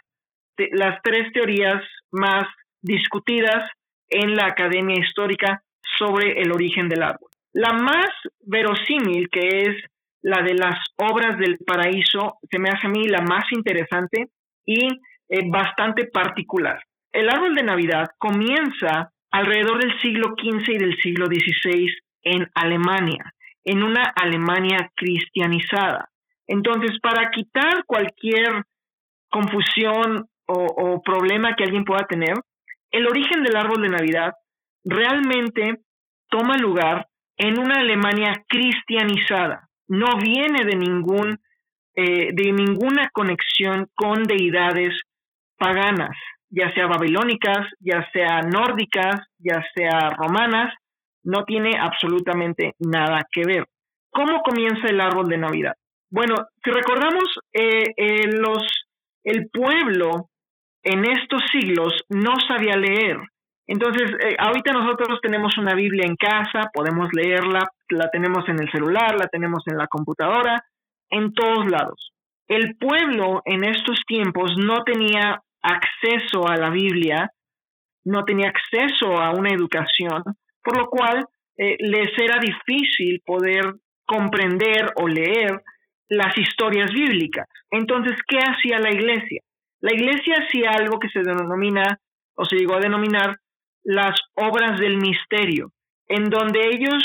las 0.72 1.00
tres 1.04 1.32
teorías 1.32 1.82
más 2.10 2.46
discutidas 2.80 3.70
en 4.08 4.34
la 4.34 4.46
academia 4.46 4.98
histórica 4.98 5.62
sobre 5.98 6.40
el 6.40 6.52
origen 6.52 6.88
del 6.88 7.02
árbol. 7.02 7.28
La 7.52 7.72
más 7.72 8.08
verosímil, 8.40 9.28
que 9.30 9.62
es 9.62 9.76
la 10.22 10.42
de 10.42 10.54
las 10.54 10.78
obras 10.96 11.38
del 11.38 11.58
paraíso 11.58 12.38
se 12.50 12.58
me 12.58 12.70
hace 12.70 12.86
a 12.86 12.90
mí 12.90 13.06
la 13.08 13.22
más 13.22 13.44
interesante 13.52 14.28
y 14.64 14.88
eh, 15.28 15.48
bastante 15.48 16.06
particular. 16.06 16.82
El 17.12 17.28
árbol 17.28 17.54
de 17.54 17.62
Navidad 17.62 18.06
comienza 18.18 19.12
alrededor 19.30 19.80
del 19.80 19.98
siglo 20.00 20.34
XV 20.36 20.72
y 20.72 20.78
del 20.78 20.96
siglo 21.00 21.26
XVI 21.26 21.88
en 22.22 22.50
Alemania, 22.54 23.32
en 23.64 23.82
una 23.82 24.12
Alemania 24.14 24.90
cristianizada. 24.94 26.08
Entonces, 26.46 26.98
para 27.00 27.30
quitar 27.30 27.84
cualquier 27.86 28.64
confusión 29.30 30.28
o, 30.48 31.02
problema 31.02 31.54
que 31.54 31.64
alguien 31.64 31.84
pueda 31.84 32.06
tener, 32.06 32.34
el 32.90 33.06
origen 33.06 33.42
del 33.42 33.56
árbol 33.56 33.82
de 33.82 33.88
Navidad 33.88 34.32
realmente 34.84 35.80
toma 36.30 36.56
lugar 36.56 37.06
en 37.37 37.58
una 37.58 37.80
Alemania 37.80 38.32
cristianizada. 38.48 39.68
No 39.87 40.16
viene 40.18 40.64
de 40.64 40.76
ningún 40.76 41.38
eh, 41.94 42.30
de 42.32 42.52
ninguna 42.52 43.08
conexión 43.12 43.88
con 43.96 44.22
deidades 44.22 44.94
paganas, 45.58 46.16
ya 46.48 46.72
sea 46.72 46.87
babilónicas, 46.87 47.66
ya 47.80 48.08
sea 48.12 48.40
nórdicas, 48.42 49.26
ya 49.38 49.64
sea 49.74 50.11
romanas, 50.11 50.72
no 51.24 51.44
tiene 51.44 51.72
absolutamente 51.76 52.74
nada 52.78 53.26
que 53.32 53.42
ver. 53.44 53.64
¿Cómo 54.11 54.42
comienza 54.42 54.87
el 54.88 55.00
árbol 55.00 55.26
de 55.26 55.38
Navidad? 55.38 55.74
Bueno, 56.11 56.37
si 56.62 56.70
recordamos, 56.70 57.24
eh, 57.52 57.92
eh, 57.96 58.28
los, 58.28 58.62
el 59.24 59.50
pueblo 59.50 60.30
en 60.88 61.05
estos 61.05 61.42
siglos 61.53 61.92
no 62.09 62.35
sabía 62.48 62.77
leer. 62.77 63.18
Entonces, 63.66 64.11
ahorita 64.38 64.72
nosotros 64.72 65.20
tenemos 65.20 65.57
una 65.59 65.74
Biblia 65.74 66.07
en 66.07 66.16
casa, 66.16 66.70
podemos 66.72 67.11
leerla, 67.12 67.61
la 67.90 68.09
tenemos 68.11 68.48
en 68.48 68.62
el 68.62 68.70
celular, 68.70 69.14
la 69.18 69.29
tenemos 69.29 69.62
en 69.66 69.77
la 69.77 69.87
computadora, 69.87 70.64
en 71.11 71.35
todos 71.35 71.70
lados. 71.70 72.12
El 72.46 72.77
pueblo 72.77 73.42
en 73.44 73.64
estos 73.64 74.01
tiempos 74.07 74.57
no 74.57 74.83
tenía 74.85 75.42
acceso 75.61 76.48
a 76.48 76.57
la 76.57 76.70
Biblia, 76.70 77.31
no 78.05 78.24
tenía 78.24 78.48
acceso 78.48 79.20
a 79.20 79.33
una 79.33 79.51
educación, 79.51 80.22
por 80.64 80.79
lo 80.79 80.88
cual 80.88 81.27
eh, 81.59 81.77
les 81.81 82.09
era 82.18 82.38
difícil 82.40 83.20
poder 83.27 83.74
comprender 84.07 84.92
o 84.96 85.07
leer 85.07 85.61
las 86.09 86.37
historias 86.38 86.90
bíblicas. 86.90 87.46
Entonces, 87.70 88.16
¿qué 88.27 88.38
hacía 88.38 88.79
la 88.79 88.90
iglesia? 88.90 89.42
La 89.80 89.92
iglesia 89.92 90.36
hacía 90.44 90.70
algo 90.70 90.98
que 90.98 91.08
se 91.08 91.20
denomina, 91.20 91.98
o 92.34 92.44
se 92.44 92.56
llegó 92.56 92.74
a 92.74 92.80
denominar, 92.80 93.36
las 93.84 94.18
obras 94.34 94.78
del 94.80 94.98
misterio, 94.98 95.72
en 96.08 96.28
donde 96.30 96.60
ellos 96.68 97.02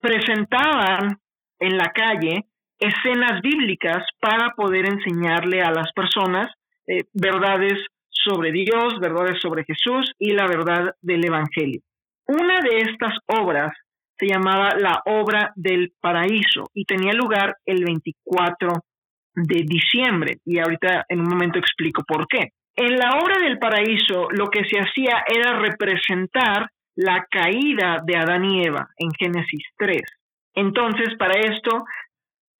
presentaban 0.00 1.18
en 1.58 1.76
la 1.76 1.92
calle 1.92 2.46
escenas 2.78 3.40
bíblicas 3.42 4.04
para 4.20 4.50
poder 4.54 4.86
enseñarle 4.86 5.62
a 5.62 5.70
las 5.70 5.92
personas 5.92 6.52
eh, 6.86 7.04
verdades 7.12 7.78
sobre 8.10 8.52
Dios, 8.52 8.98
verdades 9.00 9.40
sobre 9.40 9.64
Jesús 9.64 10.12
y 10.18 10.32
la 10.32 10.46
verdad 10.46 10.94
del 11.00 11.24
Evangelio. 11.24 11.80
Una 12.26 12.60
de 12.60 12.78
estas 12.78 13.14
obras 13.26 13.72
se 14.18 14.26
llamaba 14.26 14.74
la 14.76 15.02
obra 15.06 15.52
del 15.54 15.92
paraíso 16.00 16.70
y 16.74 16.84
tenía 16.84 17.12
lugar 17.12 17.56
el 17.66 17.84
24 17.84 18.72
de 19.36 19.64
diciembre 19.64 20.38
y 20.44 20.58
ahorita 20.58 21.04
en 21.08 21.20
un 21.20 21.28
momento 21.28 21.58
explico 21.58 22.02
por 22.04 22.26
qué. 22.26 22.52
En 22.74 22.96
la 22.96 23.18
obra 23.22 23.38
del 23.38 23.58
paraíso 23.58 24.28
lo 24.30 24.48
que 24.48 24.64
se 24.64 24.78
hacía 24.78 25.24
era 25.28 25.58
representar 25.58 26.70
la 26.96 27.26
caída 27.30 28.02
de 28.04 28.16
Adán 28.16 28.44
y 28.44 28.64
Eva 28.66 28.88
en 28.96 29.10
Génesis 29.12 29.62
3. 29.76 30.02
Entonces, 30.54 31.14
para 31.18 31.38
esto 31.38 31.84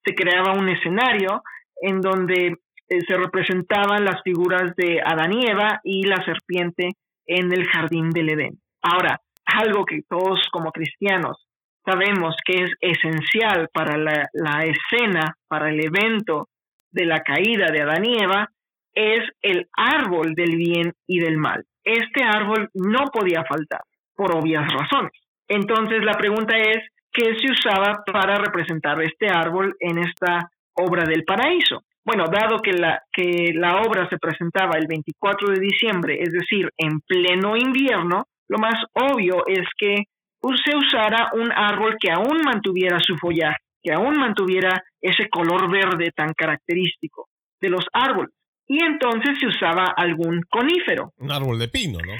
se 0.05 0.15
creaba 0.15 0.53
un 0.53 0.69
escenario 0.69 1.43
en 1.81 2.01
donde 2.01 2.59
eh, 2.89 3.01
se 3.09 3.17
representaban 3.17 4.05
las 4.05 4.23
figuras 4.23 4.77
de 4.77 5.01
Adán 5.03 5.33
y 5.33 5.47
Eva 5.47 5.81
y 5.83 6.05
la 6.05 6.23
serpiente 6.25 6.91
en 7.27 7.53
el 7.53 7.67
jardín 7.67 8.11
del 8.11 8.31
Edén. 8.31 8.61
Ahora, 8.83 9.21
algo 9.47 9.85
que 9.85 10.03
todos 10.09 10.47
como 10.53 10.71
cristianos 10.71 11.47
sabemos 11.85 12.35
que 12.45 12.65
es 12.65 12.71
esencial 12.81 13.69
para 13.73 13.97
la, 13.97 14.29
la 14.33 14.65
escena, 14.65 15.37
para 15.49 15.71
el 15.71 15.85
evento 15.85 16.49
de 16.97 17.07
la 17.07 17.21
caída 17.21 17.67
de 17.71 17.83
Adán 17.83 18.05
y 18.05 18.19
Eva, 18.21 18.51
es 18.93 19.23
el 19.43 19.69
árbol 19.77 20.35
del 20.35 20.57
bien 20.57 20.93
y 21.07 21.21
del 21.21 21.37
mal. 21.37 21.65
Este 21.85 22.25
árbol 22.25 22.71
no 22.75 23.05
podía 23.13 23.45
faltar, 23.45 23.83
por 24.17 24.35
obvias 24.35 24.67
razones. 24.73 25.13
Entonces 25.47 26.03
la 26.03 26.15
pregunta 26.15 26.57
es, 26.57 26.83
que 27.17 27.35
se 27.39 27.51
usaba 27.51 28.05
para 28.05 28.37
representar 28.37 29.01
este 29.03 29.29
árbol 29.29 29.75
en 29.81 29.99
esta 29.99 30.51
obra 30.75 31.05
del 31.05 31.25
paraíso. 31.25 31.83
Bueno, 32.05 32.25
dado 32.31 32.59
que 32.59 32.73
la, 32.73 33.03
que 33.11 33.53
la 33.55 33.81
obra 33.81 34.07
se 34.11 34.19
presentaba 34.19 34.77
el 34.77 34.87
24 34.87 35.49
de 35.49 35.61
diciembre, 35.61 36.19
es 36.21 36.31
decir, 36.31 36.69
en 36.77 37.01
pleno 37.01 37.57
invierno, 37.57 38.27
lo 38.49 38.59
más 38.59 38.85
obvio 38.93 39.45
es 39.47 39.67
que 39.79 40.05
se 40.65 40.77
usara 40.77 41.31
un 41.33 41.51
árbol 41.51 41.97
que 41.99 42.13
aún 42.13 42.43
mantuviera 42.45 42.99
su 43.01 43.17
follaje, 43.17 43.59
que 43.87 43.92
aún 43.92 44.18
mantuviera 44.18 44.83
ese 45.01 45.29
color 45.29 45.70
verde 45.70 46.11
tan 46.11 46.33
característico 46.35 47.29
de 47.61 47.70
los 47.70 47.87
árboles. 47.92 48.33
Y 48.66 48.83
entonces 48.83 49.38
se 49.38 49.46
usaba 49.46 49.94
algún 49.96 50.42
conífero. 50.51 51.12
Un 51.18 51.31
árbol 51.31 51.57
de 51.61 51.68
pino, 51.68 51.99
¿no? 52.05 52.14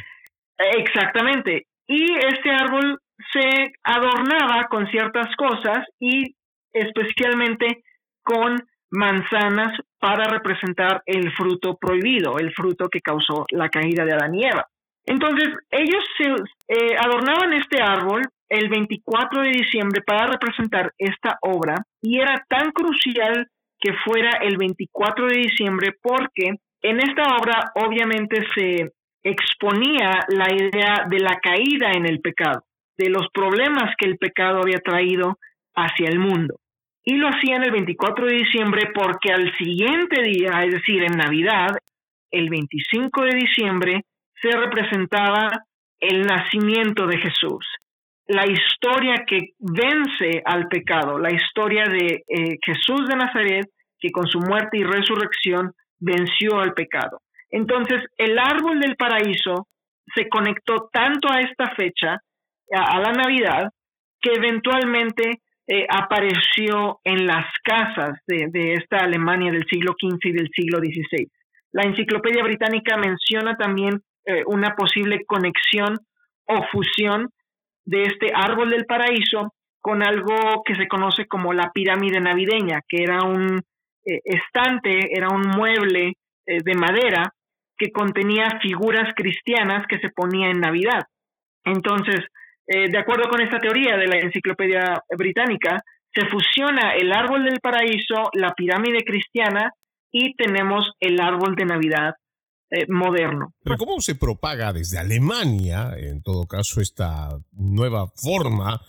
Exactamente. 0.79 1.67
Y 1.89 2.05
este 2.15 2.51
árbol 2.51 3.01
se 3.33 3.73
adornaba 3.83 4.69
con 4.69 4.87
ciertas 4.87 5.35
cosas 5.35 5.85
y 5.99 6.37
especialmente 6.73 7.83
con 8.23 8.57
manzanas 8.91 9.77
para 9.99 10.29
representar 10.29 11.03
el 11.05 11.33
fruto 11.33 11.77
prohibido, 11.77 12.39
el 12.39 12.53
fruto 12.55 12.89
que 12.89 13.01
causó 13.01 13.45
la 13.51 13.69
caída 13.71 14.05
de 14.05 14.13
Adán 14.13 14.37
y 14.37 14.45
Eva. 14.45 14.69
Entonces, 15.05 15.49
ellos 15.71 16.05
se, 16.17 16.29
eh, 16.69 16.97
adornaban 16.97 17.55
este 17.55 17.83
árbol 17.83 18.23
el 18.49 18.69
24 18.69 19.43
de 19.43 19.51
diciembre 19.51 20.03
para 20.03 20.27
representar 20.27 20.93
esta 20.99 21.39
obra 21.43 21.75
y 22.01 22.21
era 22.21 22.45
tan 22.49 22.71
crucial 22.73 23.49
que 23.79 23.93
fuera 24.05 24.39
el 24.43 24.57
24 24.57 25.27
de 25.27 25.37
diciembre 25.37 25.95
porque 26.01 26.55
en 26.83 27.01
esta 27.01 27.37
obra 27.37 27.73
obviamente 27.75 28.45
se 28.55 28.93
exponía 29.23 30.21
la 30.29 30.53
idea 30.53 31.07
de 31.09 31.19
la 31.19 31.37
caída 31.43 31.93
en 31.93 32.07
el 32.07 32.21
pecado 32.21 32.63
de 32.97 33.11
los 33.11 33.29
problemas 33.33 33.95
que 33.99 34.07
el 34.07 34.19
pecado 34.19 34.61
había 34.63 34.79
traído 34.79 35.39
hacia 35.75 36.09
el 36.09 36.19
mundo. 36.19 36.57
Y 37.05 37.17
lo 37.17 37.29
hacían 37.29 37.63
el 37.63 37.71
24 37.71 38.27
de 38.27 38.35
diciembre 38.35 38.91
porque 38.95 39.33
al 39.33 39.57
siguiente 39.59 40.23
día, 40.23 40.65
es 40.65 40.73
decir, 40.73 41.03
en 41.03 41.17
Navidad, 41.17 41.77
el 42.31 42.49
25 42.49 43.23
de 43.25 43.35
diciembre, 43.37 44.05
se 44.41 44.51
representaba 44.51 45.49
el 46.01 46.23
nacimiento 46.23 47.07
de 47.07 47.19
Jesús, 47.19 47.65
la 48.29 48.45
historia 48.47 49.25
que 49.27 49.53
vence 49.59 50.43
al 50.45 50.69
pecado, 50.69 51.19
la 51.19 51.33
historia 51.33 51.85
de 51.85 52.25
eh, 52.29 52.59
Jesús 52.65 53.07
de 53.09 53.17
Nazaret, 53.17 53.67
que 53.99 54.11
con 54.11 54.27
su 54.27 54.41
muerte 54.41 54.79
y 54.79 54.85
resurrección 54.85 55.73
venció 55.99 56.59
al 56.59 56.75
pecado. 56.75 57.21
Entonces, 57.51 58.03
el 58.19 58.39
árbol 58.39 58.81
del 58.81 58.97
paraíso 58.97 59.69
se 60.15 60.29
conectó 60.29 60.89
tanto 60.93 61.31
a 61.31 61.41
esta 61.41 61.75
fecha 61.75 62.21
a, 62.73 63.01
la 63.01 63.13
Navidad 63.13 63.71
que 64.21 64.33
eventualmente 64.33 65.41
eh, 65.69 65.87
apareció 65.89 67.01
en 67.05 67.27
las 67.27 67.47
casas 67.63 68.19
de, 68.27 68.75
esta 68.75 68.99
Alemania 68.99 69.53
del 69.53 69.65
siglo 69.71 69.95
XV 69.99 70.19
y 70.25 70.33
del 70.33 70.49
siglo 70.55 70.79
XVI. 70.79 71.31
La 71.73 71.85
enciclopedia 71.85 72.43
británica 72.43 72.97
menciona 72.97 73.57
también 73.57 74.01
eh, 74.25 74.43
una 74.47 74.75
posible 74.75 75.25
conexión 75.27 75.97
o 76.47 76.63
fusión 76.73 77.29
de 77.87 78.03
este 78.03 78.33
árbol 78.35 78.71
del 78.71 78.85
paraíso 78.85 79.55
con 79.81 80.03
algo 80.03 80.63
que 80.65 80.75
se 80.75 80.89
conoce 80.89 81.27
como 81.27 81.53
la 81.53 81.71
pirámide 81.73 82.21
navideña, 82.21 82.81
que 82.87 83.03
era 83.03 83.23
un 83.23 83.59
eh, 84.05 84.21
estante, 84.25 85.17
era 85.17 85.29
un 85.29 85.43
mueble 85.43 86.15
de 86.47 86.75
madera 86.75 87.33
que 87.77 87.91
contenía 87.91 88.59
figuras 88.63 89.13
cristianas 89.15 89.87
que 89.89 89.99
se 89.99 90.11
ponía 90.11 90.49
en 90.49 90.61
Navidad. 90.61 91.03
Entonces, 91.65 92.21
eh, 92.67 92.91
de 92.91 92.99
acuerdo 92.99 93.29
con 93.29 93.41
esta 93.41 93.59
teoría 93.59 93.97
de 93.97 94.07
la 94.07 94.19
enciclopedia 94.19 95.03
británica, 95.17 95.83
se 96.15 96.27
fusiona 96.27 96.95
el 96.95 97.13
árbol 97.13 97.45
del 97.45 97.61
paraíso, 97.61 98.31
la 98.33 98.53
pirámide 98.55 99.05
cristiana 99.05 99.73
y 100.11 100.35
tenemos 100.35 100.93
el 101.01 101.21
árbol 101.21 101.55
de 101.55 101.67
Navidad 101.67 102.15
eh, 102.71 102.87
moderno. 102.89 103.55
Pero 103.63 103.77
¿cómo 103.77 104.01
se 104.01 104.15
propaga 104.15 104.73
desde 104.73 104.99
Alemania, 104.99 105.95
en 105.97 106.23
todo 106.23 106.47
caso, 106.47 106.81
esta 106.81 107.39
nueva 107.53 108.09
forma 108.09 108.81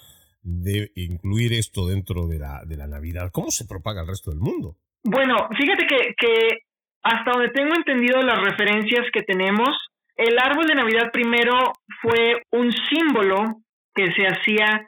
de 0.42 0.92
incluir 0.96 1.54
esto 1.54 1.88
dentro 1.88 2.28
de 2.28 2.40
la, 2.40 2.64
de 2.66 2.78
la 2.78 2.88
Navidad? 2.88 3.30
¿Cómo 3.32 3.52
se 3.52 3.66
propaga 3.66 4.02
al 4.02 4.08
resto 4.08 4.32
del 4.32 4.40
mundo? 4.40 4.78
Bueno, 5.04 5.48
fíjate 5.58 5.86
que, 5.86 6.16
que 6.18 6.58
hasta 7.04 7.32
donde 7.32 7.50
tengo 7.50 7.76
entendido 7.76 8.22
las 8.22 8.42
referencias 8.42 9.06
que 9.14 9.22
tenemos, 9.24 9.70
el 10.16 10.38
árbol 10.40 10.66
de 10.66 10.76
Navidad 10.76 11.12
primero 11.12 11.74
fue 12.02 12.42
un 12.52 12.72
símbolo 12.90 13.62
que 13.94 14.12
se 14.14 14.24
hacía 14.24 14.88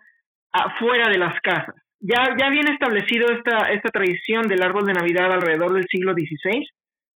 afuera 0.52 1.10
de 1.10 1.17
las 1.17 1.39
casas. 1.41 1.75
Ya, 1.99 2.36
ya 2.39 2.49
bien 2.49 2.67
establecido 2.69 3.28
esta, 3.30 3.71
esta 3.71 3.89
tradición 3.89 4.47
del 4.47 4.63
árbol 4.63 4.86
de 4.86 4.93
Navidad 4.93 5.32
alrededor 5.32 5.73
del 5.73 5.86
siglo 5.89 6.13
XVI, 6.13 6.65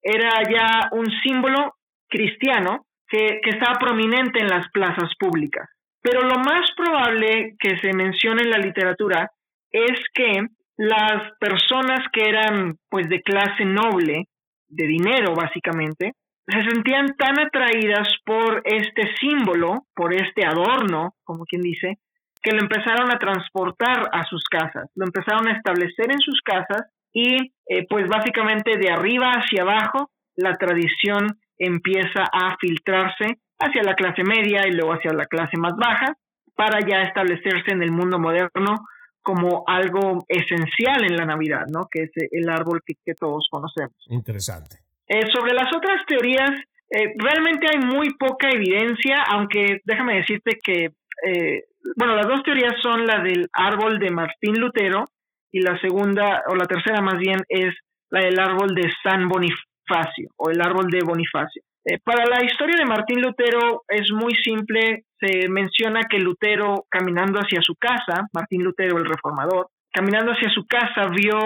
era 0.02 0.42
ya 0.50 0.88
un 0.92 1.06
símbolo 1.22 1.74
cristiano 2.08 2.86
que, 3.08 3.40
que 3.42 3.50
estaba 3.50 3.78
prominente 3.78 4.40
en 4.40 4.48
las 4.48 4.68
plazas 4.70 5.10
públicas. 5.18 5.68
Pero 6.02 6.22
lo 6.22 6.38
más 6.38 6.70
probable 6.76 7.56
que 7.58 7.78
se 7.78 7.92
mencione 7.92 8.42
en 8.42 8.50
la 8.50 8.58
literatura 8.58 9.30
es 9.70 10.00
que 10.14 10.46
las 10.76 11.32
personas 11.38 12.06
que 12.12 12.28
eran 12.28 12.76
pues 12.88 13.08
de 13.08 13.20
clase 13.20 13.64
noble, 13.64 14.24
de 14.68 14.86
dinero 14.86 15.34
básicamente, 15.34 16.12
se 16.46 16.64
sentían 16.64 17.14
tan 17.16 17.38
atraídas 17.38 18.08
por 18.24 18.62
este 18.64 19.14
símbolo, 19.20 19.84
por 19.94 20.14
este 20.14 20.44
adorno, 20.44 21.14
como 21.22 21.44
quien 21.44 21.62
dice, 21.62 21.98
que 22.42 22.52
lo 22.52 22.60
empezaron 22.60 23.10
a 23.10 23.18
transportar 23.18 24.08
a 24.12 24.24
sus 24.24 24.44
casas, 24.44 24.90
lo 24.94 25.04
empezaron 25.04 25.46
a 25.48 25.52
establecer 25.52 26.10
en 26.10 26.18
sus 26.20 26.40
casas 26.42 26.82
y 27.12 27.52
eh, 27.66 27.86
pues 27.88 28.08
básicamente 28.08 28.78
de 28.78 28.90
arriba 28.90 29.32
hacia 29.32 29.62
abajo 29.62 30.10
la 30.36 30.56
tradición 30.56 31.38
empieza 31.58 32.24
a 32.32 32.56
filtrarse 32.58 33.38
hacia 33.58 33.82
la 33.82 33.94
clase 33.94 34.22
media 34.24 34.66
y 34.66 34.72
luego 34.72 34.92
hacia 34.92 35.12
la 35.12 35.26
clase 35.26 35.56
más 35.58 35.74
baja 35.76 36.16
para 36.54 36.80
ya 36.80 37.02
establecerse 37.02 37.72
en 37.72 37.82
el 37.82 37.92
mundo 37.92 38.18
moderno 38.18 38.76
como 39.22 39.64
algo 39.66 40.24
esencial 40.28 41.04
en 41.04 41.16
la 41.16 41.26
Navidad, 41.26 41.66
¿no? 41.68 41.86
Que 41.90 42.04
es 42.04 42.10
el 42.30 42.48
árbol 42.48 42.80
que, 42.84 43.14
todos 43.14 43.48
conocemos. 43.50 43.94
Interesante. 44.08 44.76
Eh, 45.06 45.26
sobre 45.32 45.52
las 45.52 45.74
otras 45.74 46.04
teorías, 46.06 46.50
eh, 46.90 47.14
realmente 47.16 47.66
hay 47.70 47.78
muy 47.84 48.14
poca 48.14 48.48
evidencia, 48.50 49.22
aunque 49.28 49.80
déjame 49.84 50.16
decirte 50.16 50.58
que, 50.62 50.90
eh, 51.26 51.64
bueno, 51.96 52.16
las 52.16 52.26
dos 52.26 52.42
teorías 52.42 52.74
son 52.82 53.06
la 53.06 53.22
del 53.22 53.48
árbol 53.52 53.98
de 53.98 54.10
Martín 54.10 54.58
Lutero 54.58 55.04
y 55.52 55.60
la 55.60 55.78
segunda, 55.80 56.42
o 56.48 56.54
la 56.54 56.66
tercera 56.66 57.00
más 57.00 57.18
bien, 57.18 57.40
es 57.48 57.74
la 58.10 58.20
del 58.20 58.38
árbol 58.38 58.74
de 58.74 58.90
San 59.02 59.28
Bonifacio 59.28 60.30
o 60.36 60.50
el 60.50 60.60
árbol 60.60 60.90
de 60.90 61.00
Bonifacio. 61.04 61.62
Eh, 61.84 61.98
para 62.04 62.26
la 62.26 62.44
historia 62.44 62.76
de 62.76 62.84
Martín 62.84 63.22
Lutero 63.22 63.82
es 63.88 64.10
muy 64.12 64.34
simple, 64.34 65.04
se 65.18 65.48
menciona 65.48 66.02
que 66.08 66.18
Lutero 66.18 66.84
caminando 66.90 67.40
hacia 67.40 67.60
su 67.62 67.74
casa, 67.76 68.28
Martín 68.32 68.62
Lutero 68.62 68.98
el 68.98 69.06
reformador, 69.06 69.68
caminando 69.92 70.32
hacia 70.32 70.50
su 70.50 70.66
casa 70.66 71.08
vio 71.08 71.38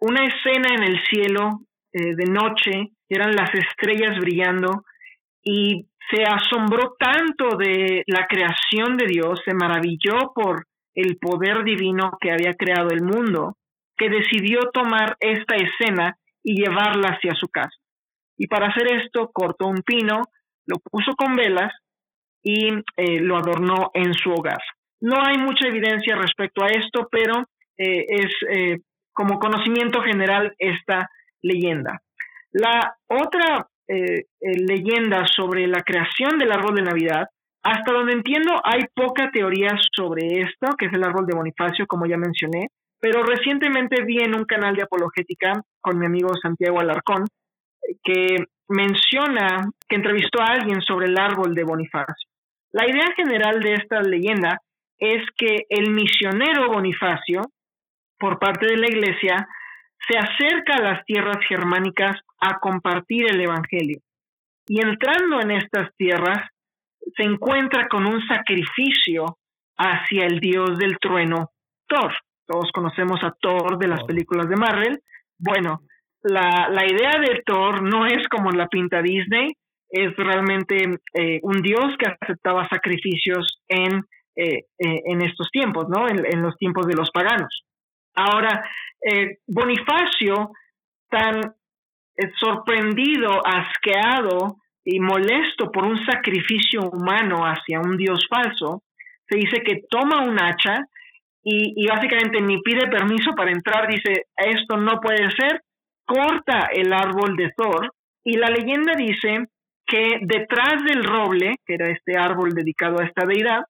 una 0.00 0.24
escena 0.24 0.74
en 0.74 0.84
el 0.84 1.00
cielo 1.04 1.60
eh, 1.92 2.14
de 2.14 2.24
noche, 2.30 2.92
eran 3.08 3.34
las 3.34 3.50
estrellas 3.54 4.18
brillando 4.18 4.84
y 5.42 5.86
se 6.10 6.22
asombró 6.22 6.94
tanto 6.98 7.56
de 7.56 8.02
la 8.06 8.26
creación 8.26 8.96
de 8.96 9.06
Dios, 9.06 9.40
se 9.44 9.54
maravilló 9.54 10.32
por 10.34 10.64
el 10.98 11.16
poder 11.16 11.62
divino 11.62 12.18
que 12.20 12.32
había 12.32 12.54
creado 12.54 12.90
el 12.90 13.04
mundo, 13.04 13.56
que 13.96 14.10
decidió 14.10 14.70
tomar 14.72 15.16
esta 15.20 15.54
escena 15.54 16.18
y 16.42 16.60
llevarla 16.60 17.10
hacia 17.10 17.36
su 17.36 17.46
casa. 17.46 17.76
Y 18.36 18.48
para 18.48 18.66
hacer 18.66 18.88
esto 19.00 19.30
cortó 19.32 19.68
un 19.68 19.82
pino, 19.82 20.22
lo 20.66 20.78
puso 20.90 21.14
con 21.16 21.36
velas 21.36 21.72
y 22.42 22.66
eh, 22.96 23.20
lo 23.20 23.36
adornó 23.36 23.92
en 23.94 24.12
su 24.12 24.32
hogar. 24.32 24.58
No 25.00 25.22
hay 25.24 25.38
mucha 25.38 25.68
evidencia 25.68 26.16
respecto 26.16 26.64
a 26.64 26.68
esto, 26.68 27.08
pero 27.12 27.44
eh, 27.76 28.04
es 28.08 28.32
eh, 28.50 28.78
como 29.12 29.38
conocimiento 29.38 30.02
general 30.02 30.52
esta 30.58 31.08
leyenda. 31.42 32.02
La 32.50 32.96
otra 33.06 33.68
leyenda 34.40 35.26
sobre 35.26 35.66
la 35.66 35.80
creación 35.80 36.38
del 36.38 36.52
árbol 36.52 36.74
de 36.74 36.82
Navidad, 36.82 37.28
hasta 37.68 37.92
donde 37.92 38.14
entiendo 38.14 38.54
hay 38.64 38.84
poca 38.94 39.30
teoría 39.30 39.76
sobre 39.94 40.40
esto, 40.40 40.74
que 40.78 40.86
es 40.86 40.92
el 40.94 41.04
árbol 41.04 41.26
de 41.26 41.36
Bonifacio, 41.36 41.86
como 41.86 42.06
ya 42.06 42.16
mencioné, 42.16 42.68
pero 42.98 43.22
recientemente 43.22 44.04
vi 44.04 44.20
en 44.20 44.34
un 44.34 44.44
canal 44.44 44.74
de 44.74 44.84
apologética 44.84 45.52
con 45.82 45.98
mi 45.98 46.06
amigo 46.06 46.30
Santiago 46.40 46.80
Alarcón 46.80 47.26
que 48.02 48.46
menciona 48.68 49.70
que 49.86 49.96
entrevistó 49.96 50.40
a 50.40 50.52
alguien 50.52 50.80
sobre 50.80 51.08
el 51.08 51.18
árbol 51.18 51.54
de 51.54 51.64
Bonifacio. 51.64 52.28
La 52.72 52.88
idea 52.88 53.12
general 53.14 53.60
de 53.60 53.74
esta 53.74 54.00
leyenda 54.00 54.60
es 54.98 55.22
que 55.36 55.66
el 55.68 55.90
misionero 55.90 56.68
Bonifacio, 56.72 57.42
por 58.18 58.38
parte 58.38 58.66
de 58.66 58.78
la 58.78 58.88
iglesia, 58.88 59.46
se 60.08 60.16
acerca 60.16 60.76
a 60.76 60.82
las 60.82 61.04
tierras 61.04 61.38
germánicas 61.46 62.16
a 62.40 62.58
compartir 62.60 63.26
el 63.30 63.42
Evangelio. 63.42 64.00
Y 64.66 64.80
entrando 64.80 65.40
en 65.40 65.50
estas 65.50 65.94
tierras, 65.96 66.48
se 67.16 67.22
encuentra 67.22 67.88
con 67.88 68.06
un 68.06 68.20
sacrificio 68.26 69.38
hacia 69.76 70.26
el 70.26 70.40
dios 70.40 70.78
del 70.78 70.98
trueno, 70.98 71.50
Thor. 71.86 72.12
Todos 72.46 72.70
conocemos 72.72 73.22
a 73.22 73.34
Thor 73.40 73.78
de 73.78 73.88
las 73.88 74.02
películas 74.04 74.48
de 74.48 74.56
Marvel. 74.56 75.00
Bueno, 75.38 75.82
la, 76.22 76.68
la 76.70 76.86
idea 76.86 77.20
de 77.20 77.42
Thor 77.44 77.82
no 77.82 78.06
es 78.06 78.26
como 78.28 78.50
la 78.50 78.66
pinta 78.68 79.02
Disney, 79.02 79.48
es 79.90 80.14
realmente 80.16 80.76
eh, 81.14 81.40
un 81.42 81.62
dios 81.62 81.96
que 81.98 82.10
aceptaba 82.20 82.68
sacrificios 82.68 83.62
en, 83.68 84.04
eh, 84.36 84.64
eh, 84.78 85.02
en 85.04 85.22
estos 85.22 85.50
tiempos, 85.50 85.86
¿no? 85.88 86.06
En, 86.08 86.42
los 86.42 86.56
tiempos 86.56 86.86
de 86.86 86.94
los 86.94 87.10
paganos. 87.10 87.64
Ahora, 88.14 88.64
Bonifacio, 89.46 90.50
tan 91.08 91.54
sorprendido, 92.40 93.40
asqueado 93.46 94.56
y 94.90 95.00
molesto 95.00 95.70
por 95.70 95.84
un 95.84 96.02
sacrificio 96.06 96.80
humano 96.88 97.42
hacia 97.44 97.78
un 97.78 97.98
dios 97.98 98.26
falso, 98.26 98.82
se 99.28 99.36
dice 99.36 99.62
que 99.62 99.82
toma 99.90 100.24
un 100.24 100.40
hacha 100.40 100.86
y, 101.44 101.74
y 101.76 101.86
básicamente 101.86 102.40
ni 102.40 102.62
pide 102.62 102.88
permiso 102.88 103.34
para 103.34 103.50
entrar, 103.50 103.86
dice, 103.86 104.24
esto 104.34 104.78
no 104.78 104.98
puede 104.98 105.30
ser, 105.32 105.60
corta 106.06 106.70
el 106.72 106.90
árbol 106.94 107.36
de 107.36 107.52
Thor 107.54 107.92
y 108.24 108.38
la 108.38 108.48
leyenda 108.48 108.94
dice 108.96 109.48
que 109.86 110.20
detrás 110.22 110.82
del 110.82 111.04
roble, 111.04 111.56
que 111.66 111.74
era 111.74 111.90
este 111.90 112.18
árbol 112.18 112.54
dedicado 112.54 112.98
a 113.00 113.04
esta 113.04 113.26
deidad, 113.26 113.64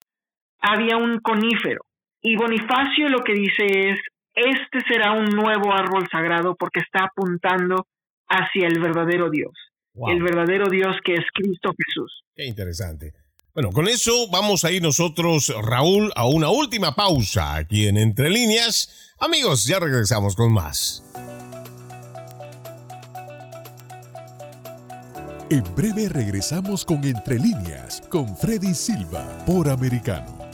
había 0.61 0.99
un 0.99 1.19
conífero. 1.19 1.83
Y 2.23 2.37
Bonifacio 2.37 3.09
lo 3.09 3.25
que 3.25 3.33
dice 3.33 3.91
es, 3.91 3.99
este 4.37 4.81
será 4.87 5.13
un 5.13 5.27
nuevo 5.27 5.73
árbol 5.73 6.07
sagrado 6.09 6.55
porque 6.55 6.79
está 6.79 7.07
apuntando 7.07 7.87
hacia 8.29 8.69
el 8.69 8.79
verdadero 8.81 9.31
Dios, 9.31 9.53
el 10.07 10.23
verdadero 10.23 10.69
Dios 10.69 10.97
que 11.05 11.15
es 11.15 11.25
Cristo 11.35 11.75
Jesús. 11.77 12.23
Qué 12.35 12.47
interesante. 12.47 13.13
Bueno, 13.55 13.73
con 13.73 13.89
eso 13.89 14.29
vamos 14.31 14.65
a 14.65 14.71
ir 14.71 14.81
nosotros, 14.81 15.53
Raúl, 15.63 16.13
a 16.15 16.27
una 16.27 16.49
última 16.49 16.95
pausa 16.95 17.57
aquí 17.57 17.89
en 17.89 17.97
Entre 17.97 18.31
Líneas. 18.31 19.15
Amigos, 19.19 19.65
ya 19.67 19.81
regresamos 19.81 20.37
con 20.37 20.53
más. 20.53 21.03
En 25.51 25.65
breve 25.75 26.09
regresamos 26.11 26.85
con 26.85 27.03
Entre 27.05 27.37
líneas 27.37 28.03
con 28.11 28.37
Freddy 28.37 28.75
Silva 28.75 29.27
por 29.47 29.69
Americano. 29.69 30.48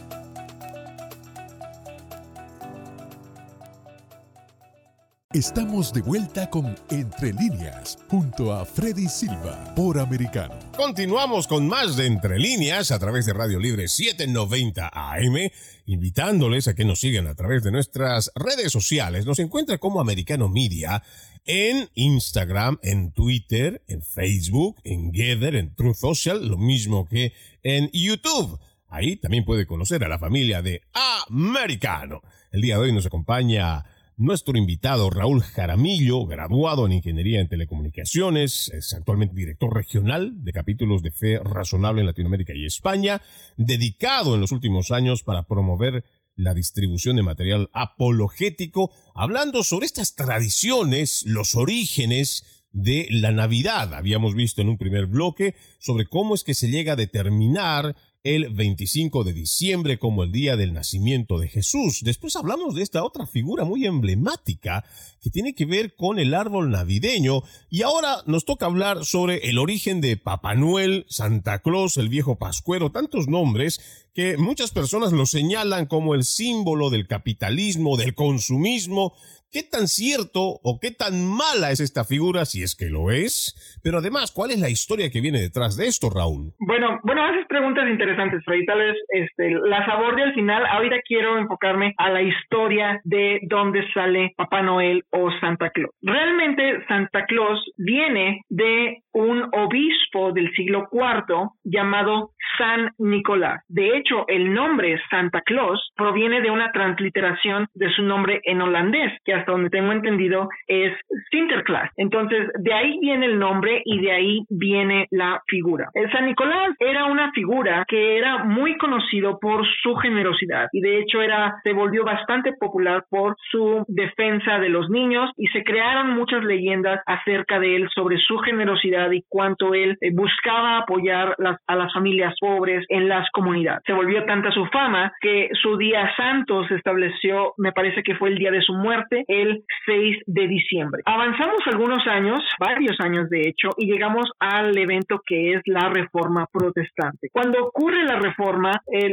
Estamos 5.35 5.93
de 5.93 6.01
vuelta 6.01 6.49
con 6.49 6.77
Entre 6.91 7.33
líneas 7.33 7.99
junto 8.07 8.53
a 8.53 8.65
Freddy 8.65 9.09
Silva 9.09 9.75
por 9.75 9.99
Americano. 9.99 10.55
Continuamos 10.77 11.49
con 11.49 11.67
más 11.67 11.97
de 11.97 12.07
Entre 12.07 12.39
líneas 12.39 12.93
a 12.93 13.01
través 13.01 13.27
de 13.27 13.33
Radio 13.33 13.59
Libre 13.59 13.89
790 13.89 14.93
AM, 14.95 15.51
invitándoles 15.87 16.69
a 16.69 16.77
que 16.77 16.85
nos 16.85 17.01
sigan 17.01 17.27
a 17.27 17.35
través 17.35 17.65
de 17.65 17.73
nuestras 17.73 18.31
redes 18.37 18.71
sociales. 18.71 19.27
Nos 19.27 19.41
encuentra 19.41 19.79
como 19.79 20.01
Americano 20.01 20.49
Media 20.49 21.03
en 21.47 21.89
Instagram, 21.95 22.79
en 22.85 23.11
Twitter, 23.11 23.83
en 23.89 24.03
Facebook, 24.03 24.77
en 24.85 25.11
Gather, 25.11 25.57
en 25.57 25.75
Truth 25.75 25.97
Social, 25.97 26.47
lo 26.47 26.59
mismo 26.59 27.09
que 27.09 27.33
en 27.65 27.91
YouTube. 27.93 28.61
Ahí 28.87 29.17
también 29.17 29.45
puede 29.45 29.67
conocer 29.67 30.05
a 30.05 30.09
la 30.09 30.21
familia 30.21 30.63
de 30.63 30.83
Americano. 31.29 32.23
El 32.53 32.61
día 32.61 32.77
de 32.77 32.83
hoy 32.83 32.93
nos 32.93 33.07
acompaña 33.07 33.85
nuestro 34.17 34.57
invitado 34.57 35.11
Raúl 35.11 35.43
Jaramillo, 35.43 36.27
graduado 36.27 36.87
en 36.87 36.93
Ingeniería 36.93 37.41
en 37.41 37.49
Telecomunicaciones, 37.49 38.71
es 38.71 38.95
actualmente 38.95 39.35
director 39.35 39.75
regional 39.75 40.45
de 40.45 40.53
capítulos 40.53 41.03
de 41.03 41.11
fe 41.11 41.39
razonable 41.39 42.03
en 42.03 42.07
Latinoamérica 42.07 42.53
y 42.55 42.65
España, 42.65 43.23
dedicado 43.57 44.35
en 44.35 44.41
los 44.41 44.53
últimos 44.53 44.91
años 44.91 45.23
para 45.23 45.45
promover 45.45 46.05
la 46.37 46.55
distribución 46.55 47.17
de 47.17 47.23
material 47.23 47.71
apologético, 47.73 48.93
hablando 49.15 49.63
sobre 49.63 49.87
estas 49.87 50.15
tradiciones, 50.15 51.25
los 51.27 51.55
orígenes 51.55 52.65
de 52.73 53.07
la 53.11 53.31
Navidad. 53.31 53.95
Habíamos 53.95 54.35
visto 54.35 54.61
en 54.61 54.69
un 54.69 54.79
primer 54.79 55.07
bloque 55.07 55.55
sobre 55.79 56.07
cómo 56.07 56.35
es 56.35 56.43
que 56.43 56.55
se 56.55 56.69
llega 56.69 56.95
a 56.95 56.97
determinar 56.97 57.97
el 58.25 58.49
25 58.49 59.23
de 59.23 59.35
diciembre 59.35 59.99
como 59.99 60.25
el 60.25 60.33
día 60.33 60.57
del 60.57 60.73
nacimiento 60.73 61.39
de 61.39 61.49
Jesús. 61.49 62.01
Después 62.03 62.37
hablamos 62.37 62.75
de 62.75 62.83
esta 62.83 63.05
otra 63.05 63.27
figura 63.27 63.65
muy 63.65 63.85
emblemática 63.85 64.83
que 65.21 65.29
tiene 65.29 65.55
que 65.55 65.67
ver 65.67 65.95
con 65.95 66.19
el 66.19 66.33
árbol 66.33 66.71
navideño 66.71 67.43
y 67.69 67.83
ahora 67.83 68.23
nos 68.25 68.47
toca 68.47 68.65
hablar 68.65 69.05
sobre 69.05 69.51
el 69.51 69.59
origen 69.59 70.01
de 70.01 70.17
Papá 70.17 70.55
Noel, 70.55 71.05
Santa 71.07 71.59
Claus, 71.59 71.99
el 71.99 72.09
viejo 72.09 72.37
pascuero, 72.37 72.91
tantos 72.91 73.29
nombres 73.29 73.79
que 74.15 74.39
muchas 74.39 74.71
personas 74.71 75.13
lo 75.13 75.27
señalan 75.27 75.85
como 75.85 76.15
el 76.15 76.25
símbolo 76.25 76.89
del 76.89 77.07
capitalismo, 77.07 77.99
del 77.99 78.15
consumismo, 78.15 79.13
¿Qué 79.55 79.63
tan 79.63 79.87
cierto 79.87 80.59
o 80.65 80.81
qué 80.83 80.91
tan 80.91 81.15
mala 81.25 81.71
es 81.71 81.79
esta 81.79 82.03
figura, 82.03 82.45
si 82.45 82.65
es 82.65 82.75
que 82.75 82.91
lo 82.91 83.13
es? 83.13 83.55
Pero 83.85 83.99
además, 83.99 84.33
¿cuál 84.35 84.51
es 84.51 84.59
la 84.59 84.69
historia 84.69 85.11
que 85.13 85.21
viene 85.21 85.39
detrás 85.39 85.77
de 85.77 85.87
esto, 85.87 86.11
Raúl? 86.11 86.51
Bueno, 86.59 86.99
bueno, 87.05 87.23
haces 87.23 87.47
preguntas 87.47 87.89
interesantes, 87.89 88.43
Freddy. 88.45 88.67
Tal 88.67 88.79
vez 88.81 88.97
este, 89.11 89.53
la 89.53 89.87
sabor 89.87 90.21
al 90.21 90.35
final. 90.35 90.67
Ahorita 90.67 90.97
quiero 91.07 91.39
enfocarme 91.39 91.95
a 91.99 92.11
la 92.11 92.23
historia 92.23 93.01
de 93.05 93.43
dónde 93.49 93.87
sale 93.93 94.33
Papá 94.37 94.61
Noel 94.63 95.05
o 95.11 95.31
Santa 95.39 95.71
Claus. 95.71 95.93
Realmente 96.03 96.85
Santa 96.89 97.25
Claus 97.27 97.61
viene 97.77 98.41
de 98.49 99.05
un 99.13 99.45
obispo 99.53 100.33
del 100.33 100.53
siglo 100.57 100.89
IV 100.91 101.51
llamado 101.63 102.33
San 102.59 102.91
Nicolás. 102.99 103.63
De 103.69 103.97
hecho, 103.97 104.27
el 104.29 104.53
nombre 104.53 105.01
Santa 105.11 105.41
Claus 105.43 105.81
proviene 105.97 106.41
de 106.41 106.51
una 106.51 106.73
transliteración 106.73 107.69
de 107.75 107.91
su 107.91 108.03
nombre 108.03 108.41
en 108.45 108.61
holandés, 108.61 109.13
que 109.25 109.35
donde 109.53 109.71
tengo 109.71 109.93
entendido 109.93 110.49
es 110.67 110.93
Sinterklaas. 111.31 111.91
Entonces, 111.97 112.49
de 112.59 112.73
ahí 112.73 112.99
viene 113.01 113.27
el 113.27 113.39
nombre 113.39 113.83
y 113.85 114.01
de 114.01 114.13
ahí 114.13 114.41
viene 114.49 115.07
la 115.11 115.43
figura. 115.47 115.89
San 116.13 116.27
Nicolás 116.27 116.71
era 116.79 117.07
una 117.07 117.33
figura 117.33 117.85
que 117.89 118.19
era 118.19 118.45
muy 118.45 118.77
conocido 118.79 119.39
por 119.41 119.67
su 119.83 119.95
generosidad 119.97 120.69
y 120.73 120.81
de 120.81 121.01
hecho 121.01 121.23
era 121.23 121.55
se 121.63 121.73
volvió 121.73 122.05
bastante 122.05 122.53
popular 122.53 123.05
por 123.09 123.37
su 123.51 123.85
defensa 123.89 124.59
de 124.59 124.69
los 124.69 124.89
niños 124.91 125.31
y 125.37 125.47
se 125.49 125.63
crearon 125.63 126.15
muchas 126.15 126.45
leyendas 126.45 127.01
acerca 127.07 127.59
de 127.59 127.77
él 127.77 127.89
sobre 127.95 128.19
su 128.19 128.39
generosidad 128.39 129.11
y 129.11 129.23
cuánto 129.29 129.75
él 129.75 129.97
eh, 130.01 130.11
buscaba 130.13 130.79
apoyar 130.79 131.37
a 131.67 131.77
las 131.77 131.93
familias 131.93 132.35
pobres 132.41 132.85
en 132.89 133.09
las 133.09 133.29
comunidades. 133.31 133.83
Se 133.87 133.93
volvió 133.93 134.25
tanta 134.25 134.51
su 134.51 134.67
fama 134.67 135.13
que 135.21 135.49
su 135.63 135.77
día 135.77 136.11
santo 136.17 136.67
se 136.67 136.75
estableció, 136.75 137.55
me 137.59 137.73
parece 137.73 138.03
que 138.03 138.15
fue 138.15 138.31
el 138.31 138.39
día 138.39 138.51
de 138.51 138.63
su 138.63 138.75
muerte, 138.75 139.25
el 139.41 139.65
6 139.87 140.19
de 140.27 140.49
diciembre. 140.49 141.03
Avanzamos 141.07 141.61
algunos 141.67 142.07
años, 142.07 142.41
varios 142.59 142.97
años 143.01 143.29
de 143.31 143.49
hecho, 143.49 143.71
y 143.77 143.87
llegamos 143.91 144.31
al 144.39 144.77
evento 144.77 145.21
que 145.27 145.55
es 145.55 145.63
la 145.67 145.89
reforma 145.89 146.47
protestante. 146.53 147.29
Cuando 147.33 147.65
ocurre 147.65 148.05
la 148.05 148.19
reforma, 148.19 148.73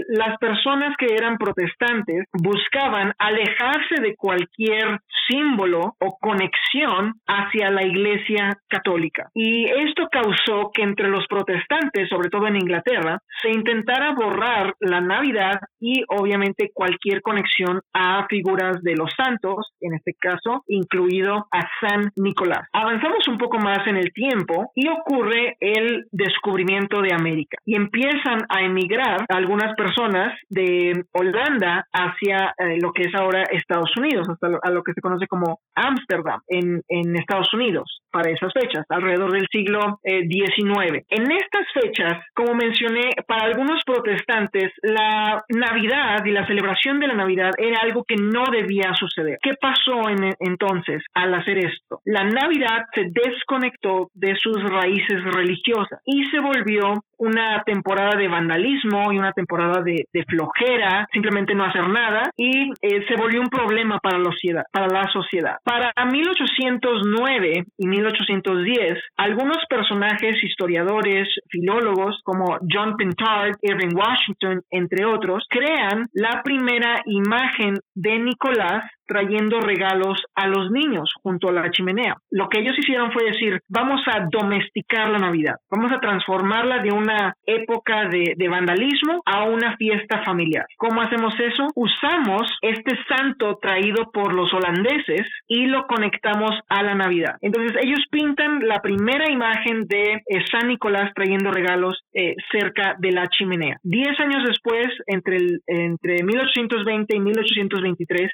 las 0.09 0.37
personas 0.37 0.95
que 0.97 1.13
eran 1.13 1.37
protestantes 1.37 2.25
buscaban 2.33 3.13
alejarse 3.17 4.01
de 4.01 4.15
cualquier 4.15 4.99
símbolo 5.29 5.95
o 5.99 6.17
conexión 6.19 7.13
hacia 7.27 7.69
la 7.69 7.85
iglesia 7.85 8.57
católica. 8.67 9.29
Y 9.33 9.65
esto 9.65 10.07
causó 10.11 10.71
que 10.73 10.83
entre 10.83 11.09
los 11.09 11.25
protestantes, 11.27 12.09
sobre 12.09 12.29
todo 12.29 12.47
en 12.47 12.57
Inglaterra, 12.57 13.19
se 13.41 13.49
intentara 13.49 14.13
borrar 14.13 14.73
la 14.79 15.01
Navidad 15.01 15.59
y 15.79 16.03
obviamente 16.07 16.71
cualquier 16.73 17.21
conexión 17.21 17.81
a 17.93 18.25
figuras 18.27 18.81
de 18.81 18.95
los 18.95 19.11
santos, 19.15 19.73
en 19.79 19.95
este 19.95 20.10
caso 20.19 20.63
incluido 20.67 21.47
a 21.51 21.61
San 21.79 22.11
Nicolás. 22.15 22.67
Avanzamos 22.73 23.27
un 23.27 23.37
poco 23.37 23.57
más 23.57 23.85
en 23.87 23.97
el 23.97 24.11
tiempo 24.13 24.71
y 24.75 24.87
ocurre 24.89 25.57
el 25.59 26.07
descubrimiento 26.11 27.01
de 27.01 27.13
América 27.13 27.57
y 27.65 27.75
empiezan 27.75 28.41
a 28.49 28.61
emigrar 28.61 29.25
algunas 29.29 29.75
personas 29.75 30.37
de 30.49 31.05
Holanda 31.13 31.85
hacia 31.91 32.53
eh, 32.57 32.77
lo 32.81 32.91
que 32.91 33.03
es 33.03 33.15
ahora 33.15 33.43
Estados 33.51 33.91
Unidos, 33.97 34.27
hasta 34.29 34.49
lo 34.69 34.83
que 34.83 34.93
se 34.93 35.01
conoce 35.01 35.27
como 35.27 35.59
Ámsterdam 35.75 36.41
en, 36.47 36.81
en, 36.87 37.15
Estados 37.15 37.53
Unidos 37.53 38.01
para 38.11 38.31
esas 38.31 38.51
fechas, 38.53 38.85
alrededor 38.89 39.31
del 39.31 39.47
siglo 39.51 39.99
XIX. 40.03 40.95
Eh, 40.95 41.05
en 41.09 41.31
estas 41.31 41.67
fechas, 41.73 42.23
como 42.33 42.53
mencioné, 42.55 43.11
para 43.27 43.45
algunos 43.45 43.81
protestantes 43.85 44.71
la 44.81 45.43
Navidad 45.49 46.23
y 46.25 46.31
la 46.31 46.45
celebración 46.47 46.99
de 46.99 47.07
la 47.07 47.13
Navidad 47.13 47.51
era 47.57 47.81
algo 47.81 48.03
que 48.03 48.15
no 48.15 48.43
debía 48.51 48.93
suceder. 48.93 49.37
¿Qué 49.41 49.53
pasó 49.59 49.90
en, 50.09 50.33
entonces 50.39 51.03
al 51.13 51.33
hacer 51.33 51.57
esto? 51.57 52.01
La 52.05 52.23
Navidad 52.23 52.85
se 52.93 53.09
desconectó 53.11 54.09
de 54.13 54.35
sus 54.37 54.61
raíces 54.63 55.23
religiosas 55.33 55.99
y 56.05 56.23
se 56.29 56.39
volvió 56.39 56.93
una 57.21 57.61
temporada 57.63 58.17
de 58.17 58.27
vandalismo 58.27 59.13
y 59.13 59.19
una 59.19 59.31
temporada 59.31 59.83
de, 59.83 60.05
flojera, 60.27 61.07
simplemente 61.13 61.53
no 61.53 61.65
hacer 61.65 61.87
nada, 61.87 62.23
y 62.35 62.71
eh, 62.81 63.05
se 63.07 63.15
volvió 63.15 63.41
un 63.41 63.49
problema 63.49 63.99
para 63.99 64.17
la, 64.17 64.25
sociedad, 64.25 64.63
para 64.71 64.87
la 64.87 65.07
sociedad. 65.11 65.57
Para 65.63 65.93
1809 66.03 67.65
y 67.77 67.87
1810, 67.87 68.97
algunos 69.17 69.57
personajes, 69.69 70.43
historiadores, 70.43 71.27
filólogos 71.49 72.19
como 72.23 72.57
John 72.71 72.95
Pintard, 72.97 73.55
Irving 73.61 73.95
Washington, 73.95 74.61
entre 74.71 75.05
otros, 75.05 75.45
crean 75.47 76.07
la 76.13 76.41
primera 76.43 77.01
imagen 77.05 77.75
de 77.93 78.17
Nicolás 78.17 78.83
trayendo 79.07 79.59
regalos 79.59 80.23
a 80.35 80.47
los 80.47 80.71
niños 80.71 81.11
junto 81.21 81.49
a 81.49 81.51
la 81.51 81.71
chimenea. 81.71 82.15
Lo 82.29 82.49
que 82.49 82.59
ellos 82.59 82.77
hicieron 82.77 83.11
fue 83.11 83.25
decir, 83.25 83.59
vamos 83.67 84.01
a 84.07 84.27
domesticar 84.31 85.09
la 85.09 85.19
Navidad, 85.19 85.55
vamos 85.69 85.91
a 85.91 85.99
transformarla 85.99 86.79
de 86.79 86.91
una 86.91 87.35
época 87.45 88.07
de, 88.09 88.35
vandalismo 88.51 89.21
a 89.25 89.45
una 89.45 89.77
fiesta 89.77 90.23
familiar. 90.25 90.65
¿Cómo 90.77 91.01
hacemos 91.01 91.33
eso? 91.39 91.67
Usamos 91.73 92.51
este 92.61 92.97
santo 93.07 93.57
traído 93.61 94.11
por 94.11 94.33
los 94.33 94.53
holandeses 94.53 95.25
y 95.47 95.67
lo 95.67 95.87
conectamos 95.87 96.51
a 96.67 96.83
la 96.83 96.95
Navidad. 96.95 97.37
Entonces 97.39 97.77
ellos 97.81 98.03
pintan 98.11 98.67
la 98.67 98.81
primera 98.81 99.31
imagen 99.31 99.87
de 99.87 100.21
eh, 100.25 100.43
San 100.51 100.67
Nicolás 100.67 101.13
trayendo 101.15 101.49
regalos 101.49 102.03
eh, 102.13 102.35
cerca 102.51 102.95
de 102.99 103.11
la 103.13 103.27
chimenea. 103.27 103.77
Diez 103.83 104.19
años 104.19 104.43
después, 104.45 104.87
entre, 105.07 105.37
entre 105.67 106.23
1820 106.23 107.15
y 107.15 107.19
1823, 107.19 108.31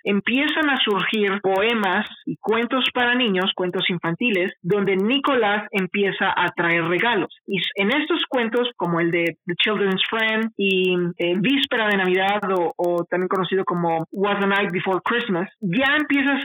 a 0.65 0.77
surgir 0.77 1.39
poemas 1.41 2.07
y 2.25 2.35
cuentos 2.37 2.85
para 2.93 3.15
niños, 3.15 3.51
cuentos 3.55 3.89
infantiles, 3.89 4.53
donde 4.61 4.95
Nicolás 4.95 5.67
empieza 5.71 6.33
a 6.35 6.47
traer 6.55 6.83
regalos. 6.85 7.29
Y 7.45 7.61
en 7.75 7.91
estos 7.91 8.21
cuentos, 8.27 8.69
como 8.75 8.99
el 8.99 9.11
de 9.11 9.37
The 9.45 9.55
Children's 9.55 10.03
Friend 10.09 10.51
y 10.57 10.95
eh, 11.17 11.35
Víspera 11.37 11.87
de 11.87 11.97
Navidad 11.97 12.41
o, 12.49 13.05
también 13.09 13.27
conocido 13.27 13.63
como 13.63 14.07
Was 14.11 14.39
the 14.39 14.47
Night 14.47 14.71
Before 14.71 14.99
Christmas, 15.03 15.49
ya 15.61 15.95
empieza 15.97 16.37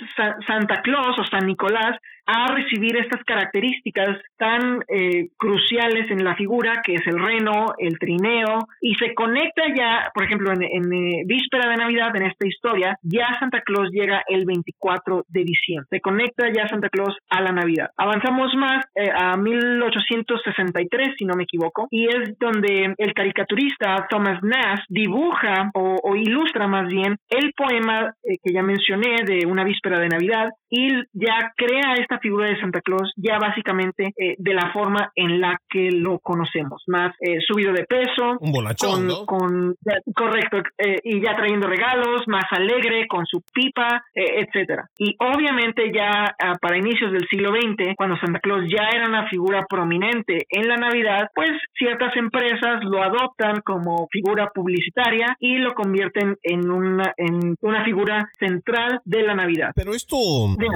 Santa 0.47 0.83
Claus 0.83 1.19
o 1.19 1.25
San 1.25 1.47
Nicolás 1.47 1.97
a 2.27 2.55
recibir 2.55 2.97
estas 2.97 3.23
características 3.25 4.18
tan 4.37 4.83
eh, 4.89 5.29
cruciales 5.37 6.11
en 6.11 6.25
la 6.25 6.35
figura, 6.37 6.81
que 6.85 6.95
es 6.95 7.07
el 7.07 7.18
reno, 7.18 7.75
el 7.79 7.99
trineo, 7.99 8.59
y 8.81 8.95
se 8.95 9.14
conecta 9.14 9.62
ya, 9.77 10.11
por 10.14 10.25
ejemplo, 10.25 10.53
en, 10.53 10.93
eh, 10.93 11.23
víspera 11.27 11.68
de 11.68 11.77
Navidad, 11.77 12.14
en 12.16 12.23
esta 12.23 12.47
historia, 12.47 12.97
ya 13.03 13.27
Santa 13.39 13.61
Claus 13.62 13.91
llega 13.91 14.23
el 14.29 14.45
24 14.45 15.25
de 15.29 15.45
diciembre. 15.45 15.89
Se 15.91 16.01
conecta 16.01 16.47
ya 16.53 16.68
Santa 16.68 16.89
Claus 16.89 17.16
a 17.29 17.41
la 17.41 17.53
Navidad. 17.53 17.91
Avanzamos 17.97 18.55
más 18.55 18.85
eh, 18.95 19.11
a 19.14 19.37
1863, 19.37 21.14
si 21.18 21.25
no 21.25 21.35
me 21.35 21.45
equivoco, 21.45 21.89
y 21.91 22.07
es 22.07 22.39
donde 22.39 22.95
el 22.97 23.14
caricaturista 23.14 24.07
Thomas 24.09 24.43
Nash 24.43 24.81
dibuja 24.89 25.70
o, 25.75 26.16
ilustra 26.16 26.68
más 26.68 26.89
bien 26.89 27.16
el 27.29 27.53
poema 27.55 28.14
que 28.23 28.53
ya 28.53 28.62
mencioné 28.62 29.25
de 29.25 29.47
una 29.47 29.64
víspera 29.64 29.99
de 29.99 30.09
Navidad 30.09 30.51
y 30.68 30.91
ya 31.12 31.53
crea 31.57 31.95
esta 31.99 32.12
figura 32.19 32.49
de 32.49 32.61
Santa 32.61 32.81
Claus 32.81 33.13
ya 33.17 33.39
básicamente 33.39 34.13
eh, 34.17 34.37
de 34.39 34.55
la 34.55 34.73
forma 34.73 35.11
en 35.15 35.41
la 35.41 35.59
que 35.69 35.91
lo 35.91 36.19
conocemos, 36.19 36.83
más 36.87 37.15
eh, 37.21 37.39
subido 37.47 37.73
de 37.73 37.85
peso, 37.85 38.39
un 38.41 38.53
bonachón, 38.53 39.27
con, 39.27 39.75
correcto, 40.15 40.59
eh, 40.79 40.99
y 41.05 41.21
ya 41.21 41.37
trayendo 41.37 41.67
regalos, 41.67 42.23
más 42.27 42.45
alegre, 42.51 43.07
con 43.09 43.27
su 43.27 43.43
pipa, 43.53 44.03
etcétera. 44.15 44.89
Y 44.99 45.17
obviamente 45.19 45.93
ya 45.95 46.35
ah, 46.39 46.55
para 46.61 46.79
inicios 46.79 47.13
del 47.13 47.27
siglo 47.29 47.53
XX, 47.53 47.95
cuando 47.97 48.17
Santa 48.19 48.41
Claus 48.41 48.65
ya 48.69 48.89
era 48.95 49.09
una 49.09 49.29
figura 49.29 49.67
prominente 49.69 50.47
en 50.49 50.69
la 50.69 50.77
Navidad, 50.77 51.29
pues 51.35 51.51
ciertas 51.75 52.17
empresas 52.17 52.85
lo 52.85 53.03
adoptan 53.03 53.61
como 53.65 54.09
figura 54.11 54.51
publicitaria 54.55 55.37
y 55.41 55.59
lo 55.59 55.75
convierten 55.75 56.37
en 56.43 56.71
una, 56.71 57.13
en 57.17 57.57
una 57.61 57.85
figura 57.85 58.31
central 58.39 59.01
de 59.05 59.23
la 59.23 59.35
Navidad. 59.35 59.71
Pero 59.75 59.93
esto, 59.95 60.17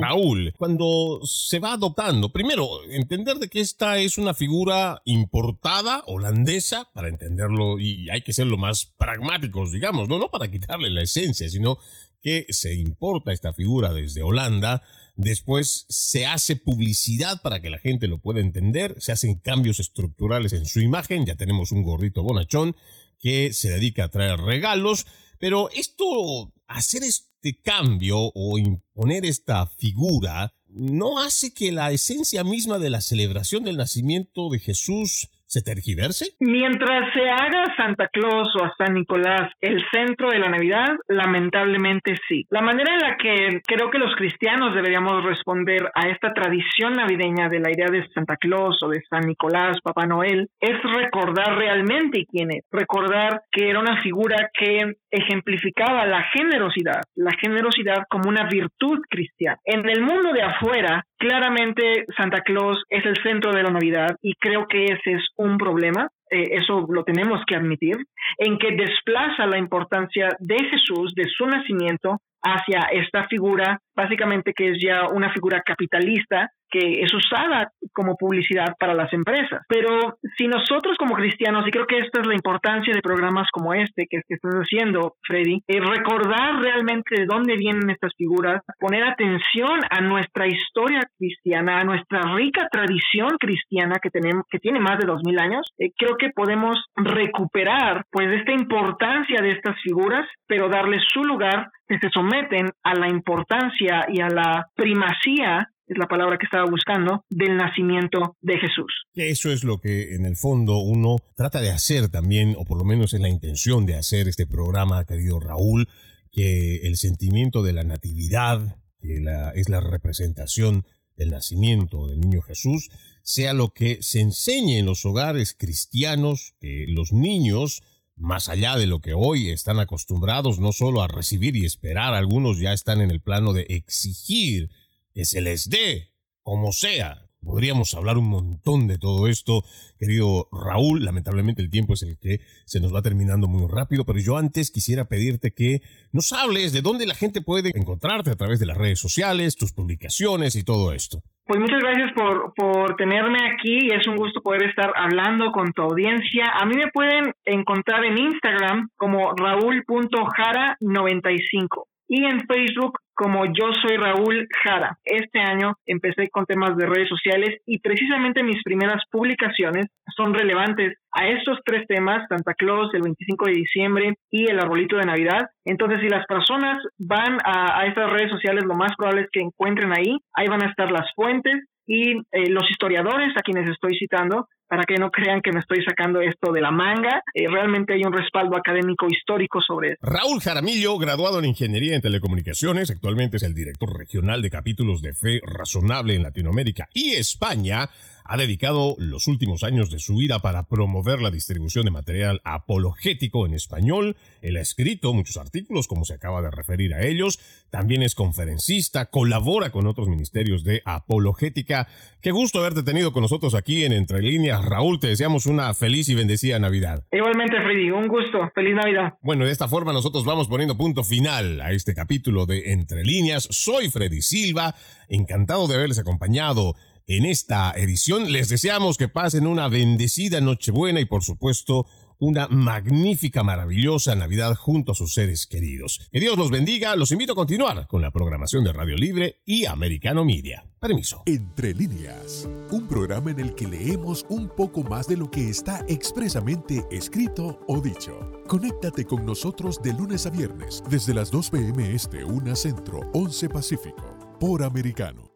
Raúl, 0.00 0.52
cuando 0.56 1.20
se 1.26 1.58
va 1.58 1.72
adoptando. 1.72 2.32
Primero, 2.32 2.82
entender 2.88 3.36
de 3.36 3.48
que 3.48 3.60
esta 3.60 3.98
es 3.98 4.18
una 4.18 4.34
figura 4.34 5.02
importada, 5.04 6.02
holandesa, 6.06 6.88
para 6.92 7.08
entenderlo, 7.08 7.78
y 7.78 8.08
hay 8.10 8.22
que 8.22 8.32
ser 8.32 8.46
lo 8.46 8.56
más 8.56 8.86
pragmáticos, 8.96 9.72
digamos, 9.72 10.08
no, 10.08 10.18
no 10.18 10.30
para 10.30 10.50
quitarle 10.50 10.90
la 10.90 11.02
esencia, 11.02 11.48
sino 11.48 11.78
que 12.22 12.46
se 12.48 12.74
importa 12.74 13.32
esta 13.32 13.52
figura 13.52 13.92
desde 13.92 14.22
Holanda, 14.22 14.82
después 15.16 15.86
se 15.88 16.26
hace 16.26 16.56
publicidad 16.56 17.40
para 17.42 17.60
que 17.60 17.70
la 17.70 17.78
gente 17.78 18.08
lo 18.08 18.18
pueda 18.18 18.40
entender, 18.40 18.96
se 18.98 19.12
hacen 19.12 19.36
cambios 19.36 19.80
estructurales 19.80 20.52
en 20.52 20.66
su 20.66 20.80
imagen, 20.80 21.26
ya 21.26 21.36
tenemos 21.36 21.72
un 21.72 21.82
gordito 21.82 22.22
bonachón 22.22 22.76
que 23.18 23.52
se 23.52 23.70
dedica 23.70 24.04
a 24.04 24.10
traer 24.10 24.40
regalos, 24.40 25.06
pero 25.38 25.70
esto, 25.70 26.52
hacer 26.66 27.02
este 27.02 27.60
cambio 27.62 28.32
o 28.34 28.58
imponer 28.58 29.24
esta 29.24 29.66
figura, 29.66 30.55
no 30.76 31.20
hace 31.20 31.52
que 31.52 31.72
la 31.72 31.90
esencia 31.90 32.44
misma 32.44 32.78
de 32.78 32.90
la 32.90 33.00
celebración 33.00 33.64
del 33.64 33.78
nacimiento 33.78 34.50
de 34.50 34.58
Jesús 34.58 35.30
se 35.46 35.62
tergiverse? 35.62 36.26
Mientras 36.40 37.12
se 37.14 37.28
haga 37.28 37.74
Santa 37.76 38.08
Claus 38.08 38.48
o 38.56 38.64
a 38.64 38.74
San 38.76 38.94
Nicolás 38.94 39.52
el 39.60 39.82
centro 39.92 40.30
de 40.30 40.38
la 40.38 40.48
Navidad, 40.48 40.96
lamentablemente 41.08 42.16
sí. 42.28 42.46
La 42.50 42.62
manera 42.62 42.94
en 42.94 43.00
la 43.00 43.16
que 43.16 43.60
creo 43.66 43.90
que 43.90 43.98
los 43.98 44.14
cristianos 44.16 44.74
deberíamos 44.74 45.24
responder 45.24 45.90
a 45.94 46.08
esta 46.08 46.32
tradición 46.32 46.94
navideña 46.94 47.48
de 47.48 47.60
la 47.60 47.70
idea 47.70 47.88
de 47.90 48.06
Santa 48.12 48.36
Claus 48.36 48.76
o 48.82 48.88
de 48.88 49.02
San 49.08 49.26
Nicolás, 49.26 49.78
Papá 49.82 50.06
Noel, 50.06 50.48
es 50.60 50.76
recordar 50.82 51.56
realmente 51.56 52.26
quién 52.30 52.50
es, 52.50 52.64
recordar 52.70 53.42
que 53.50 53.70
era 53.70 53.80
una 53.80 54.02
figura 54.02 54.50
que 54.52 54.96
ejemplificaba 55.10 56.06
la 56.06 56.22
generosidad, 56.32 57.00
la 57.14 57.32
generosidad 57.40 58.04
como 58.08 58.28
una 58.28 58.48
virtud 58.48 58.98
cristiana. 59.08 59.58
En 59.64 59.88
el 59.88 60.02
mundo 60.02 60.32
de 60.32 60.42
afuera, 60.42 61.06
claramente 61.18 62.06
Santa 62.16 62.40
Claus 62.42 62.82
es 62.88 63.04
el 63.04 63.16
centro 63.22 63.52
de 63.52 63.62
la 63.62 63.70
Navidad 63.70 64.16
y 64.22 64.34
creo 64.34 64.66
que 64.68 64.84
ese 64.84 65.12
es 65.12 65.28
un 65.36 65.58
problema. 65.58 66.08
Eh, 66.30 66.56
eso 66.56 66.86
lo 66.88 67.04
tenemos 67.04 67.40
que 67.46 67.54
admitir, 67.54 67.96
en 68.38 68.58
que 68.58 68.72
desplaza 68.72 69.46
la 69.46 69.58
importancia 69.58 70.30
de 70.40 70.56
Jesús, 70.70 71.14
de 71.14 71.24
su 71.24 71.46
nacimiento, 71.46 72.20
hacia 72.42 72.80
esta 72.92 73.26
figura, 73.28 73.80
básicamente 73.96 74.52
que 74.54 74.70
es 74.70 74.78
ya 74.80 75.08
una 75.12 75.32
figura 75.32 75.62
capitalista 75.64 76.50
que 76.70 77.00
es 77.02 77.12
usada 77.14 77.70
como 77.92 78.16
publicidad 78.16 78.74
para 78.78 78.94
las 78.94 79.12
empresas. 79.12 79.62
Pero 79.68 80.18
si 80.36 80.46
nosotros 80.48 80.96
como 80.98 81.14
cristianos, 81.14 81.66
y 81.66 81.70
creo 81.70 81.86
que 81.86 81.98
esta 81.98 82.20
es 82.20 82.26
la 82.26 82.34
importancia 82.34 82.92
de 82.94 83.00
programas 83.00 83.48
como 83.52 83.72
este 83.74 84.06
que, 84.08 84.20
estás 84.28 84.54
haciendo, 84.54 85.14
Freddy, 85.22 85.62
recordar 85.68 86.60
realmente 86.60 87.20
de 87.20 87.26
dónde 87.26 87.56
vienen 87.56 87.90
estas 87.90 88.12
figuras, 88.16 88.62
poner 88.78 89.04
atención 89.04 89.80
a 89.90 90.00
nuestra 90.00 90.46
historia 90.46 91.00
cristiana, 91.18 91.80
a 91.80 91.84
nuestra 91.84 92.20
rica 92.34 92.68
tradición 92.70 93.30
cristiana 93.38 93.96
que 94.02 94.10
tenemos, 94.10 94.44
que 94.50 94.58
tiene 94.58 94.80
más 94.80 94.98
de 94.98 95.06
dos 95.06 95.22
mil 95.24 95.38
años, 95.38 95.72
eh, 95.78 95.90
creo 95.96 96.16
que 96.16 96.30
podemos 96.30 96.78
recuperar 96.96 98.04
pues 98.10 98.28
esta 98.32 98.52
importancia 98.52 99.40
de 99.40 99.52
estas 99.52 99.80
figuras, 99.82 100.26
pero 100.46 100.68
darles 100.68 101.02
su 101.12 101.22
lugar 101.22 101.68
que 101.88 101.98
se 101.98 102.10
someten 102.10 102.66
a 102.82 102.94
la 102.94 103.08
importancia 103.08 103.85
y 103.86 104.20
a 104.20 104.28
la 104.28 104.70
primacía 104.74 105.70
es 105.86 105.98
la 105.98 106.08
palabra 106.08 106.36
que 106.36 106.46
estaba 106.46 106.68
buscando, 106.68 107.24
del 107.30 107.56
nacimiento 107.56 108.36
de 108.40 108.58
Jesús. 108.58 108.92
Eso 109.14 109.52
es 109.52 109.62
lo 109.62 109.78
que 109.78 110.14
en 110.14 110.24
el 110.24 110.36
fondo 110.36 110.78
uno 110.78 111.16
trata 111.36 111.60
de 111.60 111.70
hacer 111.70 112.08
también, 112.08 112.56
o 112.58 112.64
por 112.64 112.78
lo 112.78 112.84
menos 112.84 113.14
es 113.14 113.20
la 113.20 113.28
intención 113.28 113.86
de 113.86 113.96
hacer 113.96 114.26
este 114.26 114.46
programa, 114.46 115.04
querido 115.04 115.38
Raúl, 115.38 115.88
que 116.32 116.86
el 116.88 116.96
sentimiento 116.96 117.62
de 117.62 117.72
la 117.72 117.84
natividad, 117.84 118.78
que 119.00 119.22
es 119.54 119.68
la 119.68 119.80
representación 119.80 120.84
del 121.16 121.30
nacimiento 121.30 122.08
del 122.08 122.20
niño 122.20 122.42
Jesús, 122.42 122.90
sea 123.22 123.54
lo 123.54 123.70
que 123.70 123.98
se 124.02 124.20
enseñe 124.20 124.78
en 124.78 124.86
los 124.86 125.04
hogares 125.04 125.54
cristianos, 125.58 126.54
que 126.60 126.84
los 126.88 127.12
niños 127.12 127.82
más 128.16 128.48
allá 128.48 128.76
de 128.76 128.86
lo 128.86 129.00
que 129.00 129.14
hoy 129.14 129.50
están 129.50 129.78
acostumbrados 129.78 130.58
no 130.58 130.72
solo 130.72 131.02
a 131.02 131.08
recibir 131.08 131.54
y 131.56 131.64
esperar, 131.64 132.14
algunos 132.14 132.58
ya 132.58 132.72
están 132.72 133.00
en 133.00 133.10
el 133.10 133.20
plano 133.20 133.52
de 133.52 133.66
exigir 133.68 134.70
que 135.12 135.24
se 135.24 135.40
les 135.40 135.68
dé, 135.68 136.12
como 136.42 136.72
sea. 136.72 137.25
Podríamos 137.42 137.94
hablar 137.94 138.18
un 138.18 138.28
montón 138.28 138.88
de 138.88 138.98
todo 138.98 139.28
esto, 139.28 139.62
querido 139.98 140.48
Raúl. 140.52 141.04
Lamentablemente 141.04 141.62
el 141.62 141.70
tiempo 141.70 141.94
es 141.94 142.02
el 142.02 142.18
que 142.18 142.40
se 142.64 142.80
nos 142.80 142.94
va 142.94 143.02
terminando 143.02 143.48
muy 143.48 143.66
rápido, 143.70 144.04
pero 144.04 144.18
yo 144.18 144.36
antes 144.36 144.70
quisiera 144.70 145.06
pedirte 145.06 145.54
que 145.54 145.80
nos 146.12 146.32
hables 146.32 146.72
de 146.72 146.82
dónde 146.82 147.06
la 147.06 147.14
gente 147.14 147.42
puede 147.42 147.70
encontrarte 147.74 148.30
a 148.30 148.36
través 148.36 148.58
de 148.58 148.66
las 148.66 148.76
redes 148.76 148.98
sociales, 148.98 149.56
tus 149.56 149.72
publicaciones 149.72 150.56
y 150.56 150.64
todo 150.64 150.92
esto. 150.92 151.22
Pues 151.46 151.60
muchas 151.60 151.80
gracias 151.80 152.12
por, 152.16 152.52
por 152.54 152.96
tenerme 152.96 153.38
aquí 153.52 153.86
y 153.86 153.94
es 153.94 154.04
un 154.08 154.16
gusto 154.16 154.42
poder 154.42 154.64
estar 154.64 154.92
hablando 154.96 155.52
con 155.52 155.72
tu 155.72 155.82
audiencia. 155.82 156.46
A 156.60 156.66
mí 156.66 156.74
me 156.74 156.90
pueden 156.90 157.32
encontrar 157.44 158.04
en 158.04 158.18
Instagram 158.18 158.88
como 158.96 159.32
raúl.jara95 159.36 161.84
y 162.08 162.24
en 162.24 162.40
Facebook 162.48 162.98
como 163.16 163.46
yo 163.46 163.72
soy 163.82 163.96
Raúl 163.96 164.46
Jara. 164.62 164.98
Este 165.04 165.40
año 165.40 165.72
empecé 165.86 166.28
con 166.28 166.44
temas 166.44 166.76
de 166.76 166.86
redes 166.86 167.08
sociales 167.08 167.60
y 167.64 167.78
precisamente 167.78 168.42
mis 168.42 168.62
primeras 168.62 169.02
publicaciones 169.10 169.86
son 170.14 170.34
relevantes 170.34 170.98
a 171.12 171.26
estos 171.26 171.58
tres 171.64 171.86
temas, 171.88 172.28
Santa 172.28 172.52
Claus, 172.52 172.92
el 172.92 173.02
25 173.02 173.46
de 173.46 173.52
diciembre 173.52 174.14
y 174.30 174.50
el 174.50 174.60
arbolito 174.60 174.98
de 174.98 175.06
Navidad. 175.06 175.48
Entonces, 175.64 176.00
si 176.02 176.08
las 176.08 176.26
personas 176.26 176.82
van 176.98 177.38
a, 177.42 177.86
estas 177.86 178.12
redes 178.12 178.30
sociales, 178.30 178.64
lo 178.64 178.74
más 178.74 178.94
probable 178.96 179.22
es 179.22 179.28
que 179.32 179.40
encuentren 179.40 179.92
ahí, 179.96 180.18
ahí 180.34 180.46
van 180.48 180.62
a 180.62 180.68
estar 180.68 180.92
las 180.92 181.10
fuentes 181.14 181.64
y 181.86 182.18
eh, 182.18 182.50
los 182.50 182.70
historiadores 182.70 183.32
a 183.36 183.42
quienes 183.42 183.70
estoy 183.70 183.96
citando 183.98 184.46
para 184.68 184.84
que 184.84 184.96
no 184.96 185.10
crean 185.10 185.40
que 185.42 185.52
me 185.52 185.60
estoy 185.60 185.84
sacando 185.84 186.20
esto 186.20 186.52
de 186.52 186.60
la 186.60 186.70
manga. 186.70 187.22
Eh, 187.34 187.48
realmente 187.48 187.94
hay 187.94 188.02
un 188.04 188.12
respaldo 188.12 188.56
académico 188.56 189.06
histórico 189.08 189.60
sobre 189.60 189.92
esto. 189.92 190.06
Raúl 190.06 190.40
Jaramillo, 190.40 190.98
graduado 190.98 191.38
en 191.38 191.46
Ingeniería 191.46 191.94
en 191.94 192.02
Telecomunicaciones, 192.02 192.90
actualmente 192.90 193.36
es 193.36 193.42
el 193.42 193.54
director 193.54 193.96
regional 193.96 194.42
de 194.42 194.50
capítulos 194.50 195.02
de 195.02 195.14
Fe 195.14 195.40
Razonable 195.44 196.14
en 196.14 196.22
Latinoamérica 196.22 196.88
y 196.92 197.14
España 197.14 197.88
ha 198.28 198.36
dedicado 198.36 198.96
los 198.98 199.28
últimos 199.28 199.62
años 199.62 199.90
de 199.90 199.98
su 199.98 200.16
vida 200.16 200.40
para 200.40 200.64
promover 200.64 201.20
la 201.20 201.30
distribución 201.30 201.84
de 201.84 201.90
material 201.90 202.40
apologético 202.44 203.46
en 203.46 203.54
español. 203.54 204.16
Él 204.42 204.56
ha 204.56 204.60
escrito 204.60 205.12
muchos 205.12 205.36
artículos, 205.36 205.86
como 205.86 206.04
se 206.04 206.14
acaba 206.14 206.42
de 206.42 206.50
referir 206.50 206.94
a 206.94 207.06
ellos. 207.06 207.38
También 207.70 208.02
es 208.02 208.14
conferencista, 208.14 209.06
colabora 209.06 209.70
con 209.70 209.86
otros 209.86 210.08
ministerios 210.08 210.64
de 210.64 210.82
apologética. 210.84 211.88
Qué 212.20 212.32
gusto 212.32 212.58
haberte 212.58 212.82
tenido 212.82 213.12
con 213.12 213.22
nosotros 213.22 213.54
aquí 213.54 213.84
en 213.84 213.92
Entre 213.92 214.22
Líneas. 214.22 214.55
Raúl, 214.62 215.00
te 215.00 215.08
deseamos 215.08 215.46
una 215.46 215.72
feliz 215.74 216.08
y 216.08 216.14
bendecida 216.14 216.58
Navidad. 216.58 217.04
Igualmente, 217.12 217.56
Freddy, 217.62 217.90
un 217.90 218.08
gusto. 218.08 218.50
Feliz 218.54 218.74
Navidad. 218.74 219.14
Bueno, 219.22 219.44
de 219.44 219.52
esta 219.52 219.68
forma 219.68 219.92
nosotros 219.92 220.24
vamos 220.24 220.48
poniendo 220.48 220.76
punto 220.76 221.04
final 221.04 221.60
a 221.60 221.72
este 221.72 221.94
capítulo 221.94 222.46
de 222.46 222.72
Entre 222.72 223.04
Líneas. 223.04 223.48
Soy 223.50 223.90
Freddy 223.90 224.22
Silva, 224.22 224.74
encantado 225.08 225.66
de 225.66 225.74
haberles 225.74 225.98
acompañado 225.98 226.74
en 227.06 227.24
esta 227.24 227.72
edición. 227.76 228.32
Les 228.32 228.48
deseamos 228.48 228.98
que 228.98 229.08
pasen 229.08 229.46
una 229.46 229.68
bendecida 229.68 230.40
Nochebuena 230.40 231.00
y 231.00 231.04
por 231.04 231.22
supuesto 231.22 231.86
una 232.18 232.48
magnífica, 232.48 233.42
maravillosa 233.42 234.14
Navidad 234.14 234.54
junto 234.54 234.92
a 234.92 234.94
sus 234.94 235.12
seres 235.12 235.46
queridos. 235.46 236.08
Que 236.10 236.20
Dios 236.20 236.36
los 236.36 236.50
bendiga. 236.50 236.96
Los 236.96 237.12
invito 237.12 237.32
a 237.32 237.36
continuar 237.36 237.86
con 237.86 238.02
la 238.02 238.10
programación 238.10 238.64
de 238.64 238.72
Radio 238.72 238.96
Libre 238.96 239.42
y 239.44 239.66
Americano 239.66 240.24
Media. 240.24 240.64
Permiso. 240.80 241.22
Entre 241.26 241.74
líneas, 241.74 242.48
un 242.70 242.86
programa 242.86 243.30
en 243.30 243.40
el 243.40 243.54
que 243.54 243.66
leemos 243.66 244.26
un 244.28 244.48
poco 244.48 244.82
más 244.82 245.08
de 245.08 245.16
lo 245.16 245.30
que 245.30 245.48
está 245.48 245.84
expresamente 245.88 246.84
escrito 246.90 247.60
o 247.66 247.80
dicho. 247.80 248.42
Conéctate 248.46 249.04
con 249.04 249.24
nosotros 249.26 249.82
de 249.82 249.92
lunes 249.92 250.26
a 250.26 250.30
viernes 250.30 250.82
desde 250.88 251.14
las 251.14 251.30
2 251.30 251.50
p.m. 251.50 251.94
Este, 251.94 252.24
1 252.24 252.56
Centro, 252.56 253.00
11 253.14 253.48
Pacífico, 253.48 254.36
por 254.38 254.62
Americano. 254.62 255.35